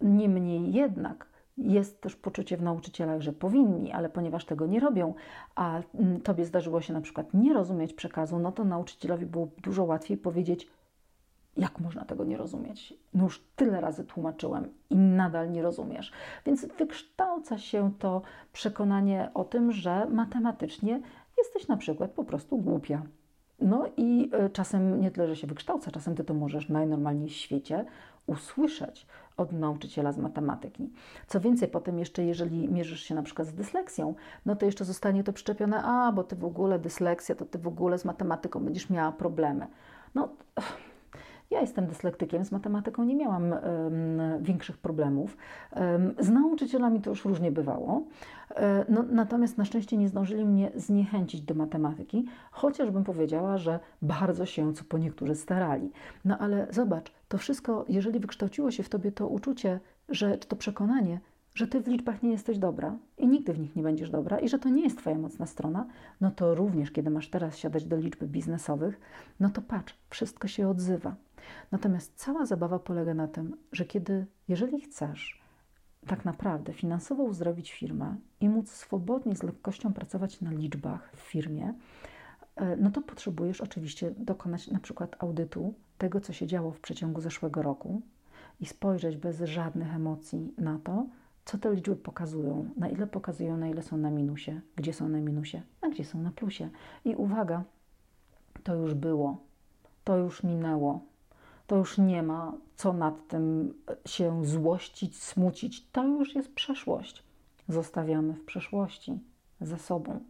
Niemniej 0.00 0.72
jednak 0.72 1.29
jest 1.60 2.00
też 2.00 2.16
poczucie 2.16 2.56
w 2.56 2.62
nauczycielach, 2.62 3.20
że 3.20 3.32
powinni, 3.32 3.92
ale 3.92 4.08
ponieważ 4.08 4.44
tego 4.44 4.66
nie 4.66 4.80
robią, 4.80 5.14
a 5.54 5.80
mm, 5.94 6.20
tobie 6.20 6.44
zdarzyło 6.44 6.80
się 6.80 6.92
na 6.92 7.00
przykład 7.00 7.34
nie 7.34 7.54
rozumieć 7.54 7.94
przekazu, 7.94 8.38
no 8.38 8.52
to 8.52 8.64
nauczycielowi 8.64 9.26
było 9.26 9.48
dużo 9.62 9.84
łatwiej 9.84 10.16
powiedzieć, 10.16 10.68
jak 11.56 11.80
można 11.80 12.04
tego 12.04 12.24
nie 12.24 12.36
rozumieć? 12.36 12.94
No 13.14 13.24
już 13.24 13.44
tyle 13.56 13.80
razy 13.80 14.04
tłumaczyłem 14.04 14.68
i 14.90 14.96
nadal 14.96 15.50
nie 15.50 15.62
rozumiesz. 15.62 16.12
Więc 16.46 16.66
wykształca 16.78 17.58
się 17.58 17.92
to 17.98 18.22
przekonanie 18.52 19.30
o 19.34 19.44
tym, 19.44 19.72
że 19.72 20.06
matematycznie 20.10 21.00
jesteś 21.38 21.68
na 21.68 21.76
przykład 21.76 22.10
po 22.10 22.24
prostu 22.24 22.58
głupia. 22.58 23.02
No 23.60 23.84
i 23.96 24.30
e, 24.32 24.50
czasem 24.50 25.00
nie 25.00 25.10
tyle, 25.10 25.28
że 25.28 25.36
się 25.36 25.46
wykształca, 25.46 25.90
czasem 25.90 26.14
ty 26.14 26.24
to 26.24 26.34
możesz 26.34 26.68
najnormalniej 26.68 27.28
w 27.28 27.32
świecie 27.32 27.84
usłyszeć 28.26 29.06
od 29.36 29.52
nauczyciela 29.52 30.12
z 30.12 30.18
matematyki. 30.18 30.90
Co 31.26 31.40
więcej, 31.40 31.68
potem 31.68 31.98
jeszcze, 31.98 32.24
jeżeli 32.24 32.68
mierzysz 32.68 33.02
się 33.02 33.14
na 33.14 33.22
przykład 33.22 33.48
z 33.48 33.52
dysleksją, 33.52 34.14
no 34.46 34.56
to 34.56 34.66
jeszcze 34.66 34.84
zostanie 34.84 35.24
to 35.24 35.32
przyczepione, 35.32 35.82
a 35.82 36.12
bo 36.12 36.24
ty 36.24 36.36
w 36.36 36.44
ogóle 36.44 36.78
dysleksja, 36.78 37.34
to 37.34 37.44
ty 37.44 37.58
w 37.58 37.66
ogóle 37.66 37.98
z 37.98 38.04
matematyką 38.04 38.64
będziesz 38.64 38.90
miała 38.90 39.12
problemy. 39.12 39.66
No, 40.14 40.28
ja 41.50 41.60
jestem 41.60 41.86
dyslektykiem, 41.86 42.44
z 42.44 42.52
matematyką 42.52 43.04
nie 43.04 43.16
miałam 43.16 43.54
większych 44.40 44.78
problemów. 44.78 45.36
Z 46.18 46.30
nauczycielami 46.30 47.00
to 47.00 47.10
już 47.10 47.24
różnie 47.24 47.52
bywało. 47.52 48.02
E, 48.56 48.84
no, 48.88 49.02
natomiast 49.02 49.58
na 49.58 49.64
szczęście 49.64 49.96
nie 49.96 50.08
zdążyli 50.08 50.44
mnie 50.44 50.70
zniechęcić 50.74 51.42
do 51.42 51.54
matematyki, 51.54 52.24
chociażbym 52.50 53.04
powiedziała, 53.04 53.58
że 53.58 53.80
bardzo 54.02 54.46
się 54.46 54.72
co 54.72 54.84
po 54.84 54.98
niektórzy 54.98 55.34
starali. 55.34 55.90
No 56.24 56.38
ale 56.38 56.66
zobacz, 56.70 57.12
to 57.28 57.38
wszystko, 57.38 57.84
jeżeli 57.88 58.20
wykształciło 58.20 58.70
się 58.70 58.82
w 58.82 58.88
tobie 58.88 59.12
to 59.12 59.28
uczucie, 59.28 59.80
że, 60.08 60.38
czy 60.38 60.48
to 60.48 60.56
przekonanie, 60.56 61.20
że 61.60 61.66
ty 61.66 61.80
w 61.80 61.88
liczbach 61.88 62.22
nie 62.22 62.30
jesteś 62.30 62.58
dobra 62.58 62.96
i 63.18 63.28
nigdy 63.28 63.52
w 63.52 63.58
nich 63.58 63.76
nie 63.76 63.82
będziesz 63.82 64.10
dobra 64.10 64.38
i 64.38 64.48
że 64.48 64.58
to 64.58 64.68
nie 64.68 64.82
jest 64.82 64.98
twoja 64.98 65.18
mocna 65.18 65.46
strona, 65.46 65.86
no 66.20 66.30
to 66.30 66.54
również 66.54 66.90
kiedy 66.90 67.10
masz 67.10 67.30
teraz 67.30 67.56
siadać 67.58 67.84
do 67.84 67.96
liczby 67.96 68.26
biznesowych, 68.26 69.00
no 69.40 69.50
to 69.50 69.62
patrz, 69.62 69.94
wszystko 70.10 70.48
się 70.48 70.68
odzywa. 70.68 71.14
Natomiast 71.70 72.12
cała 72.16 72.46
zabawa 72.46 72.78
polega 72.78 73.14
na 73.14 73.28
tym, 73.28 73.56
że 73.72 73.84
kiedy, 73.84 74.26
jeżeli 74.48 74.80
chcesz 74.80 75.42
tak 76.06 76.24
naprawdę 76.24 76.72
finansowo 76.72 77.22
uzdrowić 77.22 77.72
firmę 77.72 78.16
i 78.40 78.48
móc 78.48 78.70
swobodnie, 78.70 79.36
z 79.36 79.42
lekkością 79.42 79.92
pracować 79.92 80.40
na 80.40 80.50
liczbach 80.50 81.12
w 81.16 81.20
firmie, 81.20 81.74
e, 82.56 82.76
no 82.76 82.90
to 82.90 83.02
potrzebujesz 83.02 83.60
oczywiście 83.60 84.10
dokonać 84.10 84.68
na 84.68 84.78
przykład 84.78 85.16
audytu 85.22 85.74
tego, 85.98 86.20
co 86.20 86.32
się 86.32 86.46
działo 86.46 86.70
w 86.70 86.80
przeciągu 86.80 87.20
zeszłego 87.20 87.62
roku 87.62 88.02
i 88.60 88.66
spojrzeć 88.66 89.16
bez 89.16 89.40
żadnych 89.40 89.94
emocji 89.94 90.54
na 90.58 90.78
to, 90.78 91.06
co 91.50 91.58
te 91.58 91.74
liczby 91.74 91.96
pokazują, 91.96 92.70
na 92.76 92.88
ile 92.88 93.06
pokazują, 93.06 93.56
na 93.56 93.68
ile 93.68 93.82
są 93.82 93.96
na 93.96 94.10
minusie, 94.10 94.60
gdzie 94.76 94.92
są 94.92 95.08
na 95.08 95.18
minusie, 95.18 95.62
a 95.80 95.88
gdzie 95.88 96.04
są 96.04 96.22
na 96.22 96.30
plusie. 96.30 96.70
I 97.04 97.14
uwaga, 97.14 97.64
to 98.64 98.74
już 98.74 98.94
było, 98.94 99.36
to 100.04 100.16
już 100.16 100.42
minęło, 100.42 101.00
to 101.66 101.76
już 101.76 101.98
nie 101.98 102.22
ma 102.22 102.52
co 102.76 102.92
nad 102.92 103.28
tym 103.28 103.74
się 104.06 104.44
złościć, 104.44 105.22
smucić. 105.22 105.86
To 105.92 106.04
już 106.04 106.34
jest 106.34 106.54
przeszłość. 106.54 107.22
Zostawiamy 107.68 108.34
w 108.34 108.44
przeszłości 108.44 109.18
za 109.60 109.78
sobą. 109.78 110.20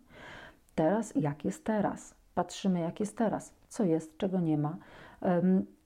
Teraz, 0.75 1.13
jak 1.17 1.45
jest 1.45 1.65
teraz? 1.65 2.15
Patrzymy, 2.35 2.81
jak 2.81 3.01
jest 3.01 3.17
teraz, 3.17 3.55
co 3.69 3.85
jest, 3.85 4.19
czego 4.19 4.41
nie 4.41 4.59
ma. 4.59 4.77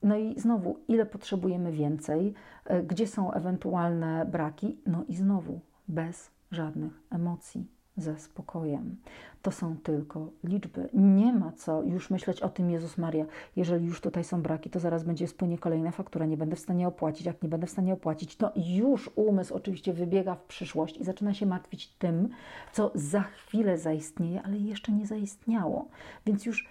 No 0.03 0.17
i 0.17 0.41
znowu, 0.41 0.79
ile 0.89 1.07
potrzebujemy 1.07 1.73
więcej, 1.73 2.35
e, 2.65 2.83
gdzie 2.83 3.07
są 3.07 3.33
ewentualne 3.33 4.27
braki, 4.27 4.79
no 4.87 5.05
i 5.09 5.17
znowu 5.17 5.61
bez 5.89 6.31
żadnych 6.51 7.03
emocji 7.11 7.67
ze 7.97 8.19
spokojem. 8.19 8.97
To 9.43 9.51
są 9.51 9.77
tylko 9.77 10.31
liczby. 10.45 10.89
Nie 10.95 11.33
ma 11.33 11.53
co 11.53 11.83
już 11.83 12.11
myśleć 12.11 12.43
o 12.43 12.49
tym, 12.49 12.71
Jezus 12.71 12.99
Maria, 12.99 13.27
jeżeli 13.57 13.87
już 13.87 14.01
tutaj 14.01 14.25
są 14.25 14.43
braki, 14.43 14.71
to 14.71 14.81
zaraz 14.81 15.05
będzie 15.05 15.29
spłynie 15.29 15.59
kolejna 15.59 15.91
faktura, 15.91 16.27
nie 16.27 16.37
będę 16.37 16.57
w 16.57 16.61
stanie 16.61 16.89
opłacić. 16.89 17.27
Jak 17.27 17.43
nie 17.43 17.49
będę 17.49 17.67
w 17.67 17.71
stanie 17.71 17.93
opłacić, 17.93 18.37
to 18.37 18.53
już 18.57 19.11
umysł 19.17 19.55
oczywiście 19.55 19.93
wybiega 19.93 20.35
w 20.35 20.45
przyszłość 20.45 20.97
i 20.97 21.05
zaczyna 21.05 21.35
się 21.35 21.47
martwić 21.47 21.89
tym, 21.89 22.29
co 22.73 22.91
za 22.95 23.23
chwilę 23.23 23.79
zaistnieje, 23.79 24.43
ale 24.43 24.57
jeszcze 24.57 24.93
nie 24.93 25.07
zaistniało. 25.07 25.89
Więc 26.27 26.47
już 26.47 26.69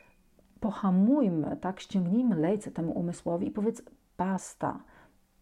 pohamujmy, 0.63 1.57
tak, 1.61 1.79
ściągnijmy 1.79 2.35
lejce 2.35 2.71
temu 2.71 2.91
umysłowi 2.91 3.47
i 3.47 3.51
powiedz 3.51 3.81
basta, 4.17 4.79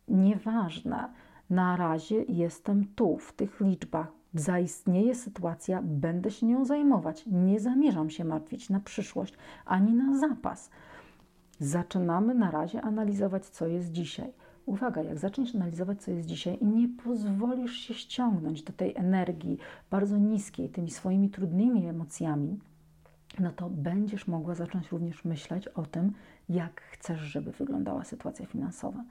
nieważne, 0.07 1.09
na 1.49 1.75
razie 1.75 2.23
jestem 2.23 2.85
tu, 2.95 3.17
w 3.17 3.33
tych 3.33 3.59
liczbach, 3.59 4.07
zaistnieje 4.33 5.15
sytuacja, 5.15 5.81
będę 5.83 6.31
się 6.31 6.45
nią 6.45 6.65
zajmować. 6.65 7.25
Nie 7.25 7.59
zamierzam 7.59 8.09
się 8.09 8.25
martwić 8.25 8.69
na 8.69 8.79
przyszłość 8.79 9.37
ani 9.65 9.93
na 9.93 10.17
zapas. 10.17 10.69
Zaczynamy 11.59 12.35
na 12.35 12.51
razie 12.51 12.81
analizować, 12.81 13.45
co 13.45 13.67
jest 13.67 13.91
dzisiaj. 13.91 14.33
Uwaga, 14.65 15.01
jak 15.03 15.19
zaczniesz 15.19 15.55
analizować, 15.55 16.01
co 16.01 16.11
jest 16.11 16.27
dzisiaj 16.27 16.57
i 16.61 16.65
nie 16.65 16.87
pozwolisz 17.03 17.75
się 17.75 17.93
ściągnąć 17.93 18.63
do 18.63 18.73
tej 18.73 18.95
energii 18.95 19.57
bardzo 19.89 20.17
niskiej, 20.17 20.69
tymi 20.69 20.91
swoimi 20.91 21.29
trudnymi 21.29 21.87
emocjami, 21.87 22.59
no 23.39 23.51
to 23.51 23.69
będziesz 23.69 24.27
mogła 24.27 24.55
zacząć 24.55 24.91
również 24.91 25.25
myśleć 25.25 25.67
o 25.67 25.85
tym, 25.85 26.13
jak 26.49 26.81
chcesz, 26.81 27.19
żeby 27.19 27.51
wyglądała 27.51 28.03
sytuacja 28.03 28.45
finansowa. 28.45 29.03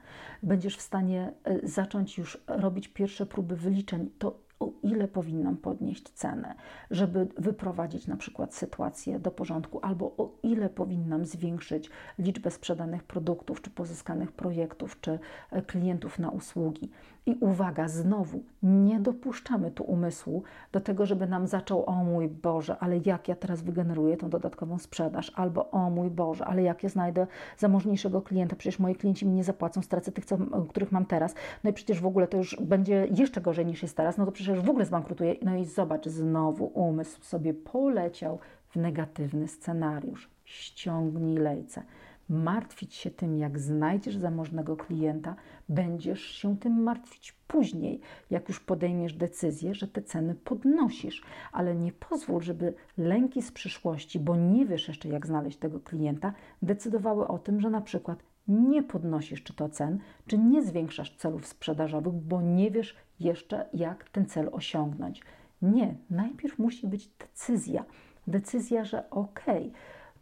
Będziesz 0.43 0.77
w 0.77 0.81
stanie 0.81 1.33
e, 1.43 1.67
zacząć 1.67 2.17
już 2.17 2.37
robić 2.47 2.87
pierwsze 2.87 3.25
próby 3.25 3.55
wyliczeń, 3.55 4.09
to 4.19 4.39
o 4.59 4.71
ile 4.83 5.07
powinnam 5.07 5.57
podnieść 5.57 6.09
cenę, 6.09 6.55
żeby 6.91 7.27
wyprowadzić 7.37 8.07
na 8.07 8.17
przykład 8.17 8.55
sytuację 8.55 9.19
do 9.19 9.31
porządku, 9.31 9.79
albo 9.81 10.05
o 10.05 10.31
ile 10.43 10.69
powinnam 10.69 11.25
zwiększyć 11.25 11.89
liczbę 12.19 12.51
sprzedanych 12.51 13.03
produktów, 13.03 13.61
czy 13.61 13.69
pozyskanych 13.69 14.31
projektów, 14.31 15.01
czy 15.01 15.19
e, 15.51 15.61
klientów 15.61 16.19
na 16.19 16.29
usługi. 16.29 16.91
I 17.25 17.37
uwaga, 17.39 17.87
znowu, 17.87 18.43
nie 18.63 18.99
dopuszczamy 18.99 19.71
tu 19.71 19.83
umysłu 19.83 20.43
do 20.71 20.79
tego, 20.79 21.05
żeby 21.05 21.27
nam 21.27 21.47
zaczął, 21.47 21.85
o 21.85 22.03
mój 22.03 22.27
Boże, 22.27 22.77
ale 22.79 22.97
jak 23.05 23.27
ja 23.27 23.35
teraz 23.35 23.61
wygeneruję 23.61 24.17
tą 24.17 24.29
dodatkową 24.29 24.77
sprzedaż, 24.77 25.31
albo 25.35 25.71
o 25.71 25.89
mój 25.89 26.09
Boże, 26.09 26.45
ale 26.45 26.61
jak 26.61 26.83
ja 26.83 26.89
znajdę 26.89 27.27
zamożniejszego 27.57 28.21
klienta, 28.21 28.55
przecież 28.55 28.79
moi 28.79 28.95
klienci 28.95 29.25
mi 29.25 29.33
nie 29.33 29.43
zapłacą, 29.43 29.81
stracę 29.81 30.11
tych, 30.11 30.25
co, 30.25 30.37
których 30.69 30.91
mam 30.91 31.05
teraz, 31.05 31.35
no 31.63 31.69
i 31.69 31.73
przecież 31.73 32.01
w 32.01 32.05
ogóle 32.05 32.27
to 32.27 32.37
już 32.37 32.57
będzie 32.61 33.07
jeszcze 33.11 33.41
gorzej 33.41 33.65
niż 33.65 33.81
jest 33.81 33.97
teraz, 33.97 34.17
no 34.17 34.25
to 34.25 34.31
przecież 34.31 34.59
w 34.59 34.69
ogóle 34.69 34.85
zbankrutuję. 34.85 35.35
No 35.41 35.55
i 35.55 35.65
zobacz, 35.65 36.07
znowu 36.07 36.65
umysł 36.65 37.23
sobie 37.23 37.53
poleciał 37.53 38.39
w 38.69 38.75
negatywny 38.75 39.47
scenariusz. 39.47 40.29
Ściągnij 40.45 41.37
lejce 41.37 41.83
martwić 42.31 42.95
się 42.95 43.11
tym, 43.11 43.37
jak 43.37 43.59
znajdziesz 43.59 44.17
zamożnego 44.17 44.77
klienta, 44.77 45.35
będziesz 45.69 46.21
się 46.21 46.57
tym 46.57 46.83
martwić 46.83 47.31
później, 47.47 47.99
jak 48.29 48.49
już 48.49 48.59
podejmiesz 48.59 49.13
decyzję, 49.13 49.75
że 49.75 49.87
te 49.87 50.01
ceny 50.01 50.35
podnosisz. 50.35 51.23
Ale 51.51 51.75
nie 51.75 51.91
pozwól, 51.91 52.41
żeby 52.41 52.73
lęki 52.97 53.41
z 53.41 53.51
przyszłości, 53.51 54.19
bo 54.19 54.35
nie 54.35 54.65
wiesz 54.65 54.87
jeszcze, 54.87 55.09
jak 55.09 55.27
znaleźć 55.27 55.57
tego 55.57 55.79
klienta, 55.79 56.33
decydowały 56.61 57.27
o 57.27 57.39
tym, 57.39 57.61
że 57.61 57.69
na 57.69 57.81
przykład 57.81 58.23
nie 58.47 58.83
podnosisz 58.83 59.43
czy 59.43 59.53
to 59.53 59.69
cen, 59.69 59.99
czy 60.27 60.37
nie 60.37 60.63
zwiększasz 60.63 61.15
celów 61.15 61.47
sprzedażowych, 61.47 62.13
bo 62.13 62.41
nie 62.41 62.71
wiesz 62.71 62.95
jeszcze, 63.19 63.69
jak 63.73 64.09
ten 64.09 64.25
cel 64.25 64.49
osiągnąć. 64.51 65.21
Nie, 65.61 65.95
najpierw 66.09 66.59
musi 66.59 66.87
być 66.87 67.07
decyzja. 67.07 67.85
Decyzja, 68.27 68.85
że 68.85 69.09
okej, 69.09 69.67
okay, 69.67 69.71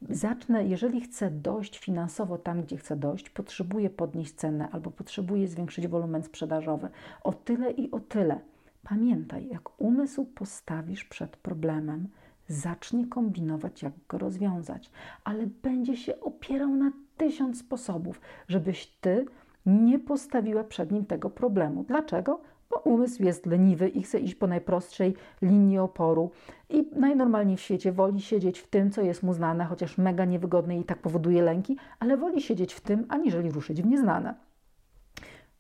zacznę, 0.10 0.66
jeżeli 0.66 1.02
chcę 1.02 1.32
dojść 1.32 1.80
finansowo 1.80 2.38
tam, 2.38 2.62
gdzie 2.62 2.78
chcę 2.78 2.96
dojść, 2.96 3.30
potrzebuję 3.30 3.90
podnieść 3.90 4.34
cenę 4.34 4.70
albo 4.72 4.92
potrzebuję 4.92 5.48
zwiększyć 5.48 5.88
wolumen 5.88 6.24
sprzedażowy 6.24 6.90
o 7.24 7.34
tyle 7.34 7.72
i 7.72 7.92
o 7.92 8.00
tyle. 8.00 8.40
Pamiętaj, 8.84 9.48
jak 9.48 9.82
umysł 9.82 10.26
postawisz 10.26 11.06
przed 11.06 11.38
problemem, 11.38 12.08
zacznie 12.48 13.08
kombinować, 13.08 13.84
jak 13.84 13.94
go 14.08 14.18
rozwiązać, 14.18 14.92
ale 15.24 15.48
będzie 15.48 15.98
się 15.98 16.20
opierał 16.22 16.70
na 16.70 16.92
tysiąc 17.18 17.60
sposobów, 17.60 18.22
żebyś 18.48 18.88
ty 18.88 19.26
nie 19.66 20.00
postawiła 20.00 20.64
przed 20.64 20.92
nim 20.92 21.06
tego 21.06 21.30
problemu. 21.30 21.84
Dlaczego? 21.84 22.42
Bo 22.70 22.78
umysł 22.78 23.24
jest 23.24 23.46
leniwy 23.46 23.90
i 23.90 24.04
chce 24.04 24.20
iść 24.20 24.36
po 24.36 24.48
najprostszej 24.48 25.16
linii 25.42 25.78
oporu. 25.78 26.32
I 26.70 26.90
najnormalniej 26.96 27.58
w 27.58 27.62
świecie 27.62 27.92
woli 27.92 28.22
siedzieć 28.22 28.60
w 28.60 28.68
tym, 28.68 28.92
co 28.92 29.02
jest 29.02 29.24
mu 29.24 29.34
znane, 29.34 29.66
chociaż 29.66 29.98
mega 29.98 30.26
niewygodne 30.26 30.80
i 30.80 30.84
tak 30.84 30.98
powoduje 30.98 31.42
lęki, 31.42 31.78
ale 32.00 32.18
woli 32.18 32.42
siedzieć 32.42 32.74
w 32.74 32.82
tym, 32.82 33.06
aniżeli 33.10 33.52
ruszyć 33.52 33.82
w 33.82 33.86
nieznane. 33.86 34.36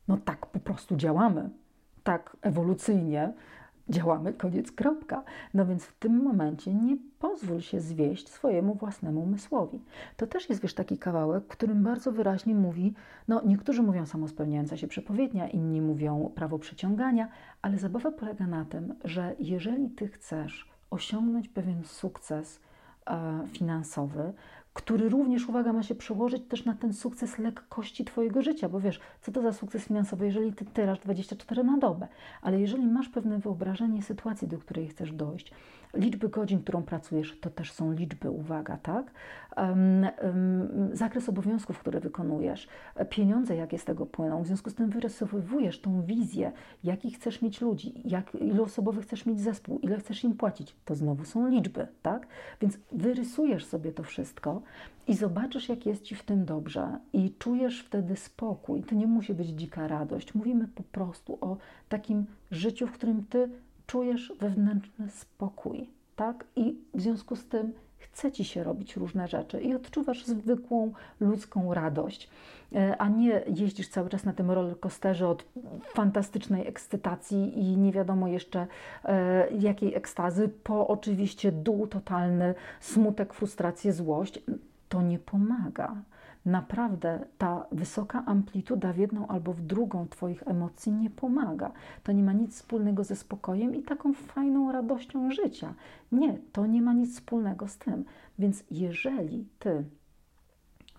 No 0.08 0.18
tak 0.26 0.46
po 0.46 0.60
prostu 0.60 0.96
działamy, 0.96 1.50
tak 2.04 2.38
ewolucyjnie 2.42 3.34
działamy, 3.90 4.34
koniec, 4.34 4.72
kropka. 4.72 5.24
No 5.54 5.66
więc 5.66 5.84
w 5.84 6.00
tym 6.00 6.24
momencie 6.24 6.74
nie 6.74 6.98
pozwól 7.20 7.62
się 7.62 7.82
zwieść 7.82 8.30
swojemu 8.30 8.74
własnemu 8.74 9.24
umysłowi. 9.24 9.80
To 10.18 10.28
też 10.28 10.50
jest, 10.50 10.62
wiesz, 10.62 10.74
taki 10.74 10.98
kawałek, 10.98 11.48
którym 11.48 11.84
bardzo 11.84 12.12
wyraźnie 12.12 12.56
mówi, 12.56 12.94
no 13.28 13.42
niektórzy 13.46 13.84
mówią 13.84 14.06
samospełniająca 14.06 14.78
się 14.78 14.88
przepowiednia, 14.88 15.50
inni 15.50 15.82
mówią 15.82 16.32
prawo 16.36 16.60
przyciągania, 16.60 17.28
ale 17.62 17.78
zabawa 17.78 18.12
polega 18.12 18.48
na 18.48 18.66
tym, 18.66 18.96
że 19.04 19.36
jeżeli 19.40 19.90
ty 19.90 20.08
chcesz 20.08 20.70
osiągnąć 20.90 21.50
pewien 21.50 21.84
sukces 21.84 22.60
e, 23.08 23.40
finansowy, 23.48 24.34
który 24.80 25.10
również, 25.10 25.50
uwaga, 25.50 25.74
ma 25.74 25.84
się 25.84 25.96
przełożyć 25.96 26.44
też 26.48 26.66
na 26.66 26.74
ten 26.74 26.94
sukces 26.94 27.38
lekkości 27.38 28.06
Twojego 28.06 28.42
życia, 28.42 28.70
bo 28.70 28.80
wiesz, 28.80 29.00
co 29.22 29.32
to 29.32 29.42
za 29.42 29.54
sukces 29.54 29.84
finansowy, 29.84 30.26
jeżeli 30.26 30.54
Ty 30.54 30.66
tyrasz 30.66 31.00
24 31.00 31.64
na 31.64 31.78
dobę, 31.78 32.08
ale 32.42 32.60
jeżeli 32.62 32.88
masz 32.88 33.10
pewne 33.10 33.40
wyobrażenie 33.40 34.04
sytuacji, 34.04 34.48
do 34.48 34.58
której 34.58 34.88
chcesz 34.88 35.12
dojść, 35.12 35.54
liczby 35.94 36.30
godzin, 36.30 36.60
którą 36.60 36.84
pracujesz, 36.84 37.40
to 37.42 37.50
też 37.50 37.72
są 37.72 37.92
liczby, 37.92 38.30
uwaga, 38.30 38.78
tak? 38.78 39.12
Um, 39.58 40.08
um, 40.24 40.90
zakres 40.94 41.30
obowiązków, 41.30 41.80
które 41.80 42.00
wykonujesz, 42.00 42.68
pieniądze, 43.10 43.56
jakie 43.56 43.78
z 43.78 43.86
tego 43.86 44.06
płyną, 44.06 44.44
w 44.44 44.48
związku 44.48 44.70
z 44.70 44.76
tym 44.76 44.90
wyrysowujesz 44.90 45.82
tą 45.82 46.02
wizję, 46.02 46.52
jaki 46.84 47.12
chcesz 47.12 47.42
mieć 47.42 47.62
ludzi, 47.62 48.02
jak, 48.06 48.36
ilosobowy 48.36 49.02
chcesz 49.02 49.26
mieć 49.26 49.40
zespół, 49.40 49.80
ile 49.80 49.98
chcesz 49.98 50.24
im 50.24 50.34
płacić, 50.34 50.76
to 50.86 50.96
znowu 50.96 51.26
są 51.26 51.48
liczby, 51.48 51.88
tak? 52.02 52.28
Więc 52.62 52.78
wyrysujesz 52.92 53.66
sobie 53.66 53.92
to 53.92 54.04
wszystko 54.04 54.62
i 55.08 55.16
zobaczysz, 55.16 55.70
jak 55.70 55.86
jest 55.86 56.04
Ci 56.04 56.16
w 56.16 56.24
tym 56.24 56.46
dobrze 56.46 57.00
i 57.14 57.34
czujesz 57.40 57.82
wtedy 57.82 58.16
spokój. 58.16 58.84
To 58.84 58.96
nie 58.96 59.08
musi 59.08 59.34
być 59.34 59.48
dzika 59.48 59.88
radość. 59.88 60.36
Mówimy 60.36 60.68
po 60.68 60.84
prostu 60.84 61.38
o 61.42 61.58
takim 61.90 62.26
życiu, 62.52 62.88
w 62.88 62.92
którym 62.92 63.26
Ty 63.26 63.50
czujesz 63.88 64.34
wewnętrzny 64.40 65.10
spokój, 65.10 65.90
tak? 66.16 66.46
I 66.56 66.76
w 66.94 67.02
związku 67.02 67.36
z 67.36 67.46
tym 67.46 67.74
chce 68.00 68.32
ci 68.32 68.46
się 68.46 68.64
robić 68.64 68.96
różne 68.96 69.28
rzeczy 69.28 69.62
i 69.62 69.76
odczuwasz 69.76 70.26
zwykłą 70.26 70.92
ludzką 71.20 71.74
radość, 71.74 72.30
e, 72.76 72.98
a 72.98 73.08
nie 73.08 73.44
jeździsz 73.56 73.90
cały 73.90 74.10
czas 74.10 74.24
na 74.24 74.34
tym 74.34 74.52
rollercoasterze 74.52 75.28
od 75.28 75.46
fantastycznej 75.84 76.68
ekscytacji 76.68 77.60
i 77.60 77.78
nie 77.78 77.92
wiadomo 77.92 78.28
jeszcze 78.28 78.68
e, 79.06 79.50
jakiej 79.52 79.96
ekstazy, 79.96 80.50
po 80.64 80.88
oczywiście 80.88 81.52
dół 81.52 81.88
totalny, 81.88 82.56
smutek, 82.80 83.34
frustrację, 83.34 83.94
złość. 83.94 84.40
To 84.90 85.02
nie 85.02 85.20
pomaga 85.20 85.96
naprawdę 86.50 87.26
ta 87.38 87.66
wysoka 87.72 88.26
amplituda 88.26 88.94
w 88.94 88.98
jedną 88.98 89.28
albo 89.28 89.54
w 89.54 89.62
drugą 89.62 90.08
Twoich 90.08 90.44
emocji 90.48 90.92
nie 90.92 91.10
pomaga. 91.10 91.72
To 92.04 92.12
nie 92.12 92.24
ma 92.24 92.34
nic 92.34 92.56
wspólnego 92.56 93.04
ze 93.04 93.16
spokojem 93.16 93.76
i 93.76 93.84
taką 93.84 94.14
fajną 94.14 94.72
radością 94.72 95.32
życia. 95.32 95.74
Nie, 96.12 96.38
to 96.52 96.66
nie 96.66 96.82
ma 96.82 96.94
nic 96.94 97.14
wspólnego 97.14 97.68
z 97.68 97.78
tym. 97.78 98.06
Więc 98.40 98.64
jeżeli 98.72 99.48
Ty 99.60 99.84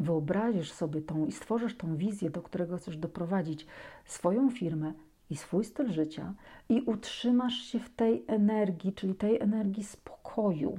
wyobrazisz 0.01 0.73
sobie 0.73 1.03
tą 1.03 1.27
i 1.27 1.33
stworzysz 1.33 1.77
tą 1.77 1.97
wizję, 1.97 2.31
do 2.31 2.43
którego 2.43 2.77
chcesz 2.77 2.97
doprowadzić 2.97 3.67
swoją 4.05 4.51
firmę, 4.51 4.93
i 5.31 5.37
swój 5.37 5.65
styl 5.65 5.93
życia 5.93 6.35
i 6.69 6.81
utrzymasz 6.81 7.55
się 7.55 7.79
w 7.79 7.91
tej 7.91 8.25
energii, 8.27 8.93
czyli 8.93 9.15
tej 9.15 9.41
energii 9.41 9.85
spokoju. 9.85 10.79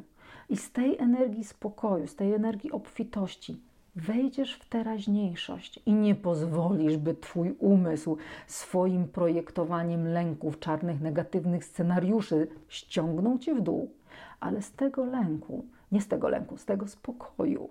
I 0.49 0.57
z 0.57 0.71
tej 0.71 0.97
energii 0.97 1.43
spokoju, 1.43 2.07
z 2.07 2.15
tej 2.15 2.33
energii 2.33 2.71
obfitości 2.71 3.59
wejdziesz 3.95 4.53
w 4.55 4.69
teraźniejszość 4.69 5.79
i 5.85 5.93
nie 5.93 6.15
pozwolisz, 6.15 6.97
by 6.97 7.15
Twój 7.15 7.55
umysł 7.59 8.17
swoim 8.47 9.07
projektowaniem 9.07 10.07
lęków, 10.07 10.59
czarnych, 10.59 11.01
negatywnych 11.01 11.65
scenariuszy 11.65 12.47
ściągnął 12.67 13.39
Cię 13.39 13.55
w 13.55 13.61
dół, 13.61 13.91
ale 14.39 14.61
z 14.61 14.71
tego 14.71 15.05
lęku, 15.05 15.65
nie 15.91 16.01
z 16.01 16.07
tego 16.07 16.29
lęku, 16.29 16.57
z 16.57 16.65
tego 16.65 16.87
spokoju, 16.87 17.69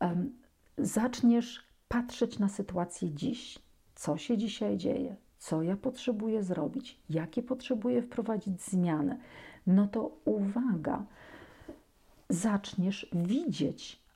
um, 0.00 0.32
zaczniesz 0.78 1.64
patrzeć 1.88 2.38
na 2.38 2.48
sytuację 2.48 3.10
dziś, 3.10 3.58
co 3.94 4.16
się 4.16 4.38
dzisiaj 4.38 4.76
dzieje, 4.76 5.16
co 5.38 5.62
ja 5.62 5.76
potrzebuję 5.76 6.42
zrobić, 6.42 7.00
jakie 7.10 7.42
potrzebuję 7.42 8.02
wprowadzić 8.02 8.62
zmiany, 8.62 9.18
no 9.66 9.86
to 9.86 10.10
uwaga, 10.24 11.04
zaczniesz 12.28 13.10
widzieć 13.12 14.07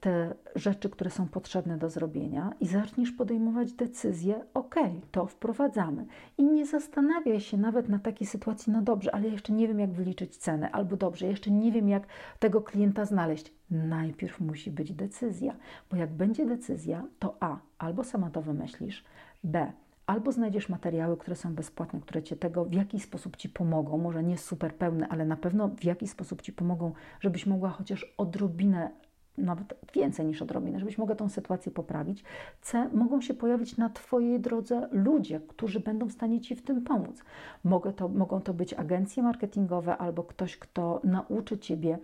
te 0.00 0.34
rzeczy, 0.54 0.90
które 0.90 1.10
są 1.10 1.28
potrzebne 1.28 1.78
do 1.78 1.90
zrobienia 1.90 2.52
i 2.60 2.66
zaczniesz 2.66 3.12
podejmować 3.12 3.72
decyzję, 3.72 4.44
ok, 4.54 4.74
to 5.10 5.26
wprowadzamy. 5.26 6.06
I 6.38 6.44
nie 6.44 6.66
zastanawiaj 6.66 7.40
się 7.40 7.56
nawet 7.56 7.88
na 7.88 7.98
takiej 7.98 8.26
sytuacji, 8.26 8.72
no 8.72 8.82
dobrze, 8.82 9.14
ale 9.14 9.28
jeszcze 9.28 9.52
nie 9.52 9.68
wiem, 9.68 9.80
jak 9.80 9.92
wyliczyć 9.92 10.36
cenę, 10.36 10.70
albo 10.70 10.96
dobrze, 10.96 11.26
jeszcze 11.26 11.50
nie 11.50 11.72
wiem, 11.72 11.88
jak 11.88 12.06
tego 12.38 12.60
klienta 12.60 13.04
znaleźć. 13.04 13.52
Najpierw 13.70 14.40
musi 14.40 14.70
być 14.70 14.92
decyzja, 14.92 15.56
bo 15.90 15.96
jak 15.96 16.12
będzie 16.12 16.46
decyzja, 16.46 17.04
to 17.18 17.36
A, 17.40 17.58
albo 17.78 18.04
sama 18.04 18.30
to 18.30 18.42
wymyślisz, 18.42 19.04
B, 19.44 19.72
albo 20.06 20.32
znajdziesz 20.32 20.68
materiały, 20.68 21.16
które 21.16 21.36
są 21.36 21.54
bezpłatne, 21.54 22.00
które 22.00 22.22
cię 22.22 22.36
tego 22.36 22.64
w 22.64 22.72
jakiś 22.72 23.02
sposób 23.02 23.36
ci 23.36 23.48
pomogą, 23.48 23.98
może 23.98 24.22
nie 24.22 24.38
super 24.38 24.74
pełne, 24.74 25.08
ale 25.08 25.24
na 25.24 25.36
pewno 25.36 25.68
w 25.68 25.84
jakiś 25.84 26.10
sposób 26.10 26.42
ci 26.42 26.52
pomogą, 26.52 26.92
żebyś 27.20 27.46
mogła 27.46 27.70
chociaż 27.70 28.14
odrobinę 28.18 28.90
nawet 29.38 29.74
więcej 29.94 30.26
niż 30.26 30.42
odrobinę, 30.42 30.78
żebyś 30.78 30.98
mogła 30.98 31.14
tą 31.14 31.28
sytuację 31.28 31.72
poprawić. 31.72 32.24
C. 32.62 32.88
Mogą 32.92 33.20
się 33.20 33.34
pojawić 33.34 33.76
na 33.76 33.90
Twojej 33.90 34.40
drodze 34.40 34.88
ludzie, 34.92 35.40
którzy 35.48 35.80
będą 35.80 36.06
w 36.06 36.12
stanie 36.12 36.40
Ci 36.40 36.56
w 36.56 36.62
tym 36.62 36.84
pomóc. 36.84 37.22
Mogą 37.64 37.92
to, 37.92 38.08
mogą 38.08 38.40
to 38.40 38.54
być 38.54 38.74
agencje 38.74 39.22
marketingowe 39.22 39.96
albo 39.96 40.22
ktoś, 40.24 40.56
kto 40.56 41.00
nauczy 41.04 41.58
Ciebie 41.58 41.98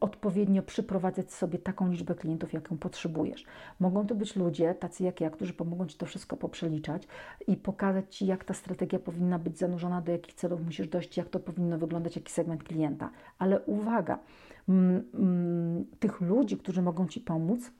odpowiednio 0.00 0.62
przyprowadzać 0.62 1.32
sobie 1.32 1.58
taką 1.58 1.90
liczbę 1.90 2.14
klientów, 2.14 2.52
jaką 2.52 2.78
potrzebujesz. 2.78 3.44
Mogą 3.80 4.06
to 4.06 4.14
być 4.14 4.36
ludzie, 4.36 4.74
tacy 4.74 5.04
jak 5.04 5.20
ja, 5.20 5.30
którzy 5.30 5.52
pomogą 5.52 5.86
Ci 5.86 5.98
to 5.98 6.06
wszystko 6.06 6.36
poprzeliczać 6.36 7.08
i 7.46 7.56
pokazać 7.56 8.16
Ci, 8.16 8.26
jak 8.26 8.44
ta 8.44 8.54
strategia 8.54 8.98
powinna 8.98 9.38
być 9.38 9.58
zanurzona, 9.58 10.00
do 10.00 10.12
jakich 10.12 10.34
celów 10.34 10.64
musisz 10.64 10.88
dojść, 10.88 11.16
jak 11.16 11.28
to 11.28 11.40
powinno 11.40 11.78
wyglądać, 11.78 12.16
jaki 12.16 12.32
segment 12.32 12.64
klienta. 12.64 13.10
Ale 13.38 13.60
uwaga, 13.60 14.18
tych 16.00 16.20
ludzi, 16.20 16.56
którzy 16.56 16.82
mogą 16.82 17.08
Ci 17.08 17.20
pomóc, 17.20 17.70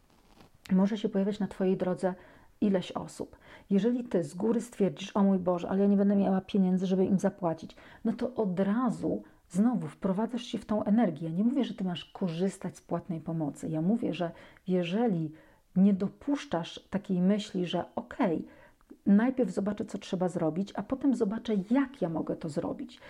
może 0.73 0.99
się 0.99 1.09
pojawiać 1.09 1.41
na 1.41 1.49
Twojej 1.49 1.77
drodze 1.77 2.15
ileś 2.61 2.93
osób. 2.93 3.37
Jeżeli 3.71 4.05
Ty 4.05 4.25
z 4.25 4.35
góry 4.35 4.61
stwierdzisz, 4.61 5.17
o 5.17 5.23
mój 5.23 5.39
Boże, 5.39 5.69
ale 5.69 5.81
ja 5.81 5.87
nie 5.87 5.97
będę 5.97 6.17
miała 6.17 6.41
pieniędzy, 6.41 6.87
żeby 6.87 7.05
im 7.05 7.19
zapłacić, 7.19 7.77
no 8.05 8.13
to 8.13 8.35
od 8.35 8.61
razu 8.61 9.23
znowu 9.49 9.89
wprowadzasz 9.89 10.43
się 10.43 10.59
w 10.59 10.65
tą 10.65 10.85
energię. 10.85 11.29
Ja 11.29 11.35
nie 11.35 11.45
mówię, 11.45 11.65
że 11.65 11.75
Ty 11.75 11.85
masz 11.85 12.05
korzystać 12.05 12.77
z 12.77 12.81
płatnej 12.81 13.21
pomocy. 13.21 13.69
Ja 13.69 13.83
mówię, 13.83 14.15
że 14.15 14.31
jeżeli 14.67 15.33
nie 15.77 15.95
dopuszczasz 15.95 16.81
takiej 16.91 17.21
myśli, 17.21 17.67
że 17.67 17.85
okej, 17.97 18.37
okay, 18.37 18.49
najpierw 19.07 19.51
zobaczę, 19.51 19.85
co 19.85 19.99
trzeba 19.99 20.29
zrobić, 20.29 20.73
a 20.77 20.83
potem 20.83 21.17
zobaczę, 21.17 21.55
jak 21.71 22.03
ja 22.03 22.09
mogę 22.09 22.37
to 22.37 22.49
zrobić 22.49 23.01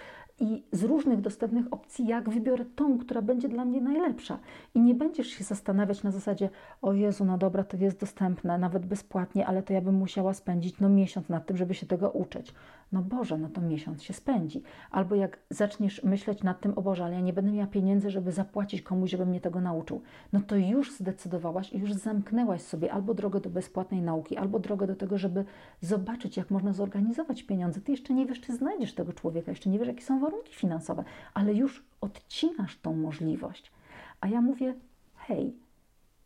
i 0.41 0.63
z 0.73 0.83
różnych 0.83 1.21
dostępnych 1.21 1.67
opcji, 1.71 2.07
jak 2.07 2.31
wybiorę 2.31 2.65
tą, 2.65 2.99
która 2.99 3.23
będzie 3.23 3.49
dla 3.49 3.65
mnie 3.65 3.81
najlepsza. 3.81 4.39
I 4.75 4.81
nie 4.81 4.95
będziesz 4.95 5.27
się 5.27 5.45
zastanawiać 5.45 6.03
na 6.03 6.11
zasadzie, 6.11 6.51
o 6.83 6.93
Jezu, 6.93 7.25
no 7.25 7.39
dobra, 7.39 7.65
to 7.65 7.77
jest 7.77 8.01
dostępne, 8.01 8.59
nawet 8.59 8.87
bezpłatnie, 8.87 9.47
ale 9.47 9.63
to 9.63 9.73
ja 9.73 9.81
bym 9.81 9.95
musiała 9.95 10.35
spędzić 10.35 10.81
no 10.81 10.89
miesiąc 10.89 11.29
nad 11.29 11.47
tym, 11.47 11.57
żeby 11.57 11.75
się 11.75 11.87
tego 11.87 12.11
uczyć. 12.11 12.55
No 12.93 13.03
Boże, 13.03 13.39
no 13.39 13.49
to 13.49 13.61
miesiąc 13.61 14.03
się 14.03 14.13
spędzi. 14.13 14.63
Albo 14.91 15.15
jak 15.15 15.39
zaczniesz 15.51 16.05
myśleć 16.05 16.43
nad 16.43 16.61
tym, 16.61 16.73
o 16.79 16.83
Boże, 16.83 17.05
ale 17.05 17.15
ja 17.15 17.21
nie 17.21 17.33
będę 17.33 17.53
miała 17.53 17.67
pieniędzy, 17.67 18.11
żeby 18.11 18.33
zapłacić 18.33 18.83
komuś, 18.83 19.11
żeby 19.11 19.27
mnie 19.27 19.41
tego 19.41 19.61
nauczył, 19.61 20.03
no 20.33 20.41
to 20.41 20.57
już 20.57 20.93
zdecydowałaś 20.93 21.73
i 21.73 21.79
już 21.79 21.93
zamknęłaś 21.93 22.63
sobie 22.63 22.93
albo 22.93 23.15
drogę 23.15 23.41
do 23.41 23.51
bezpłatnej 23.51 24.03
nauki, 24.03 24.37
albo 24.37 24.59
drogę 24.59 24.87
do 24.87 24.97
tego, 24.97 25.19
żeby 25.19 25.45
zobaczyć, 25.81 26.37
jak 26.37 26.51
można 26.51 26.73
zorganizować 26.73 27.43
pieniądze. 27.43 27.81
Ty 27.81 27.93
jeszcze 27.93 28.15
nie 28.15 28.27
wiesz, 28.27 28.41
czy 28.41 28.57
znajdziesz 28.57 28.95
tego 28.95 29.13
człowieka, 29.13 29.51
jeszcze 29.51 29.71
nie 29.71 29.79
wiesz, 29.79 29.89
jakie 29.89 30.03
są 30.03 30.21
warunki 30.21 30.55
finansowe, 30.55 31.05
ale 31.35 31.55
już 31.55 31.85
odcinasz 32.01 32.81
tą 32.81 32.97
możliwość. 32.97 33.73
A 34.21 34.29
ja 34.29 34.41
mówię, 34.41 34.75
hej, 35.15 35.57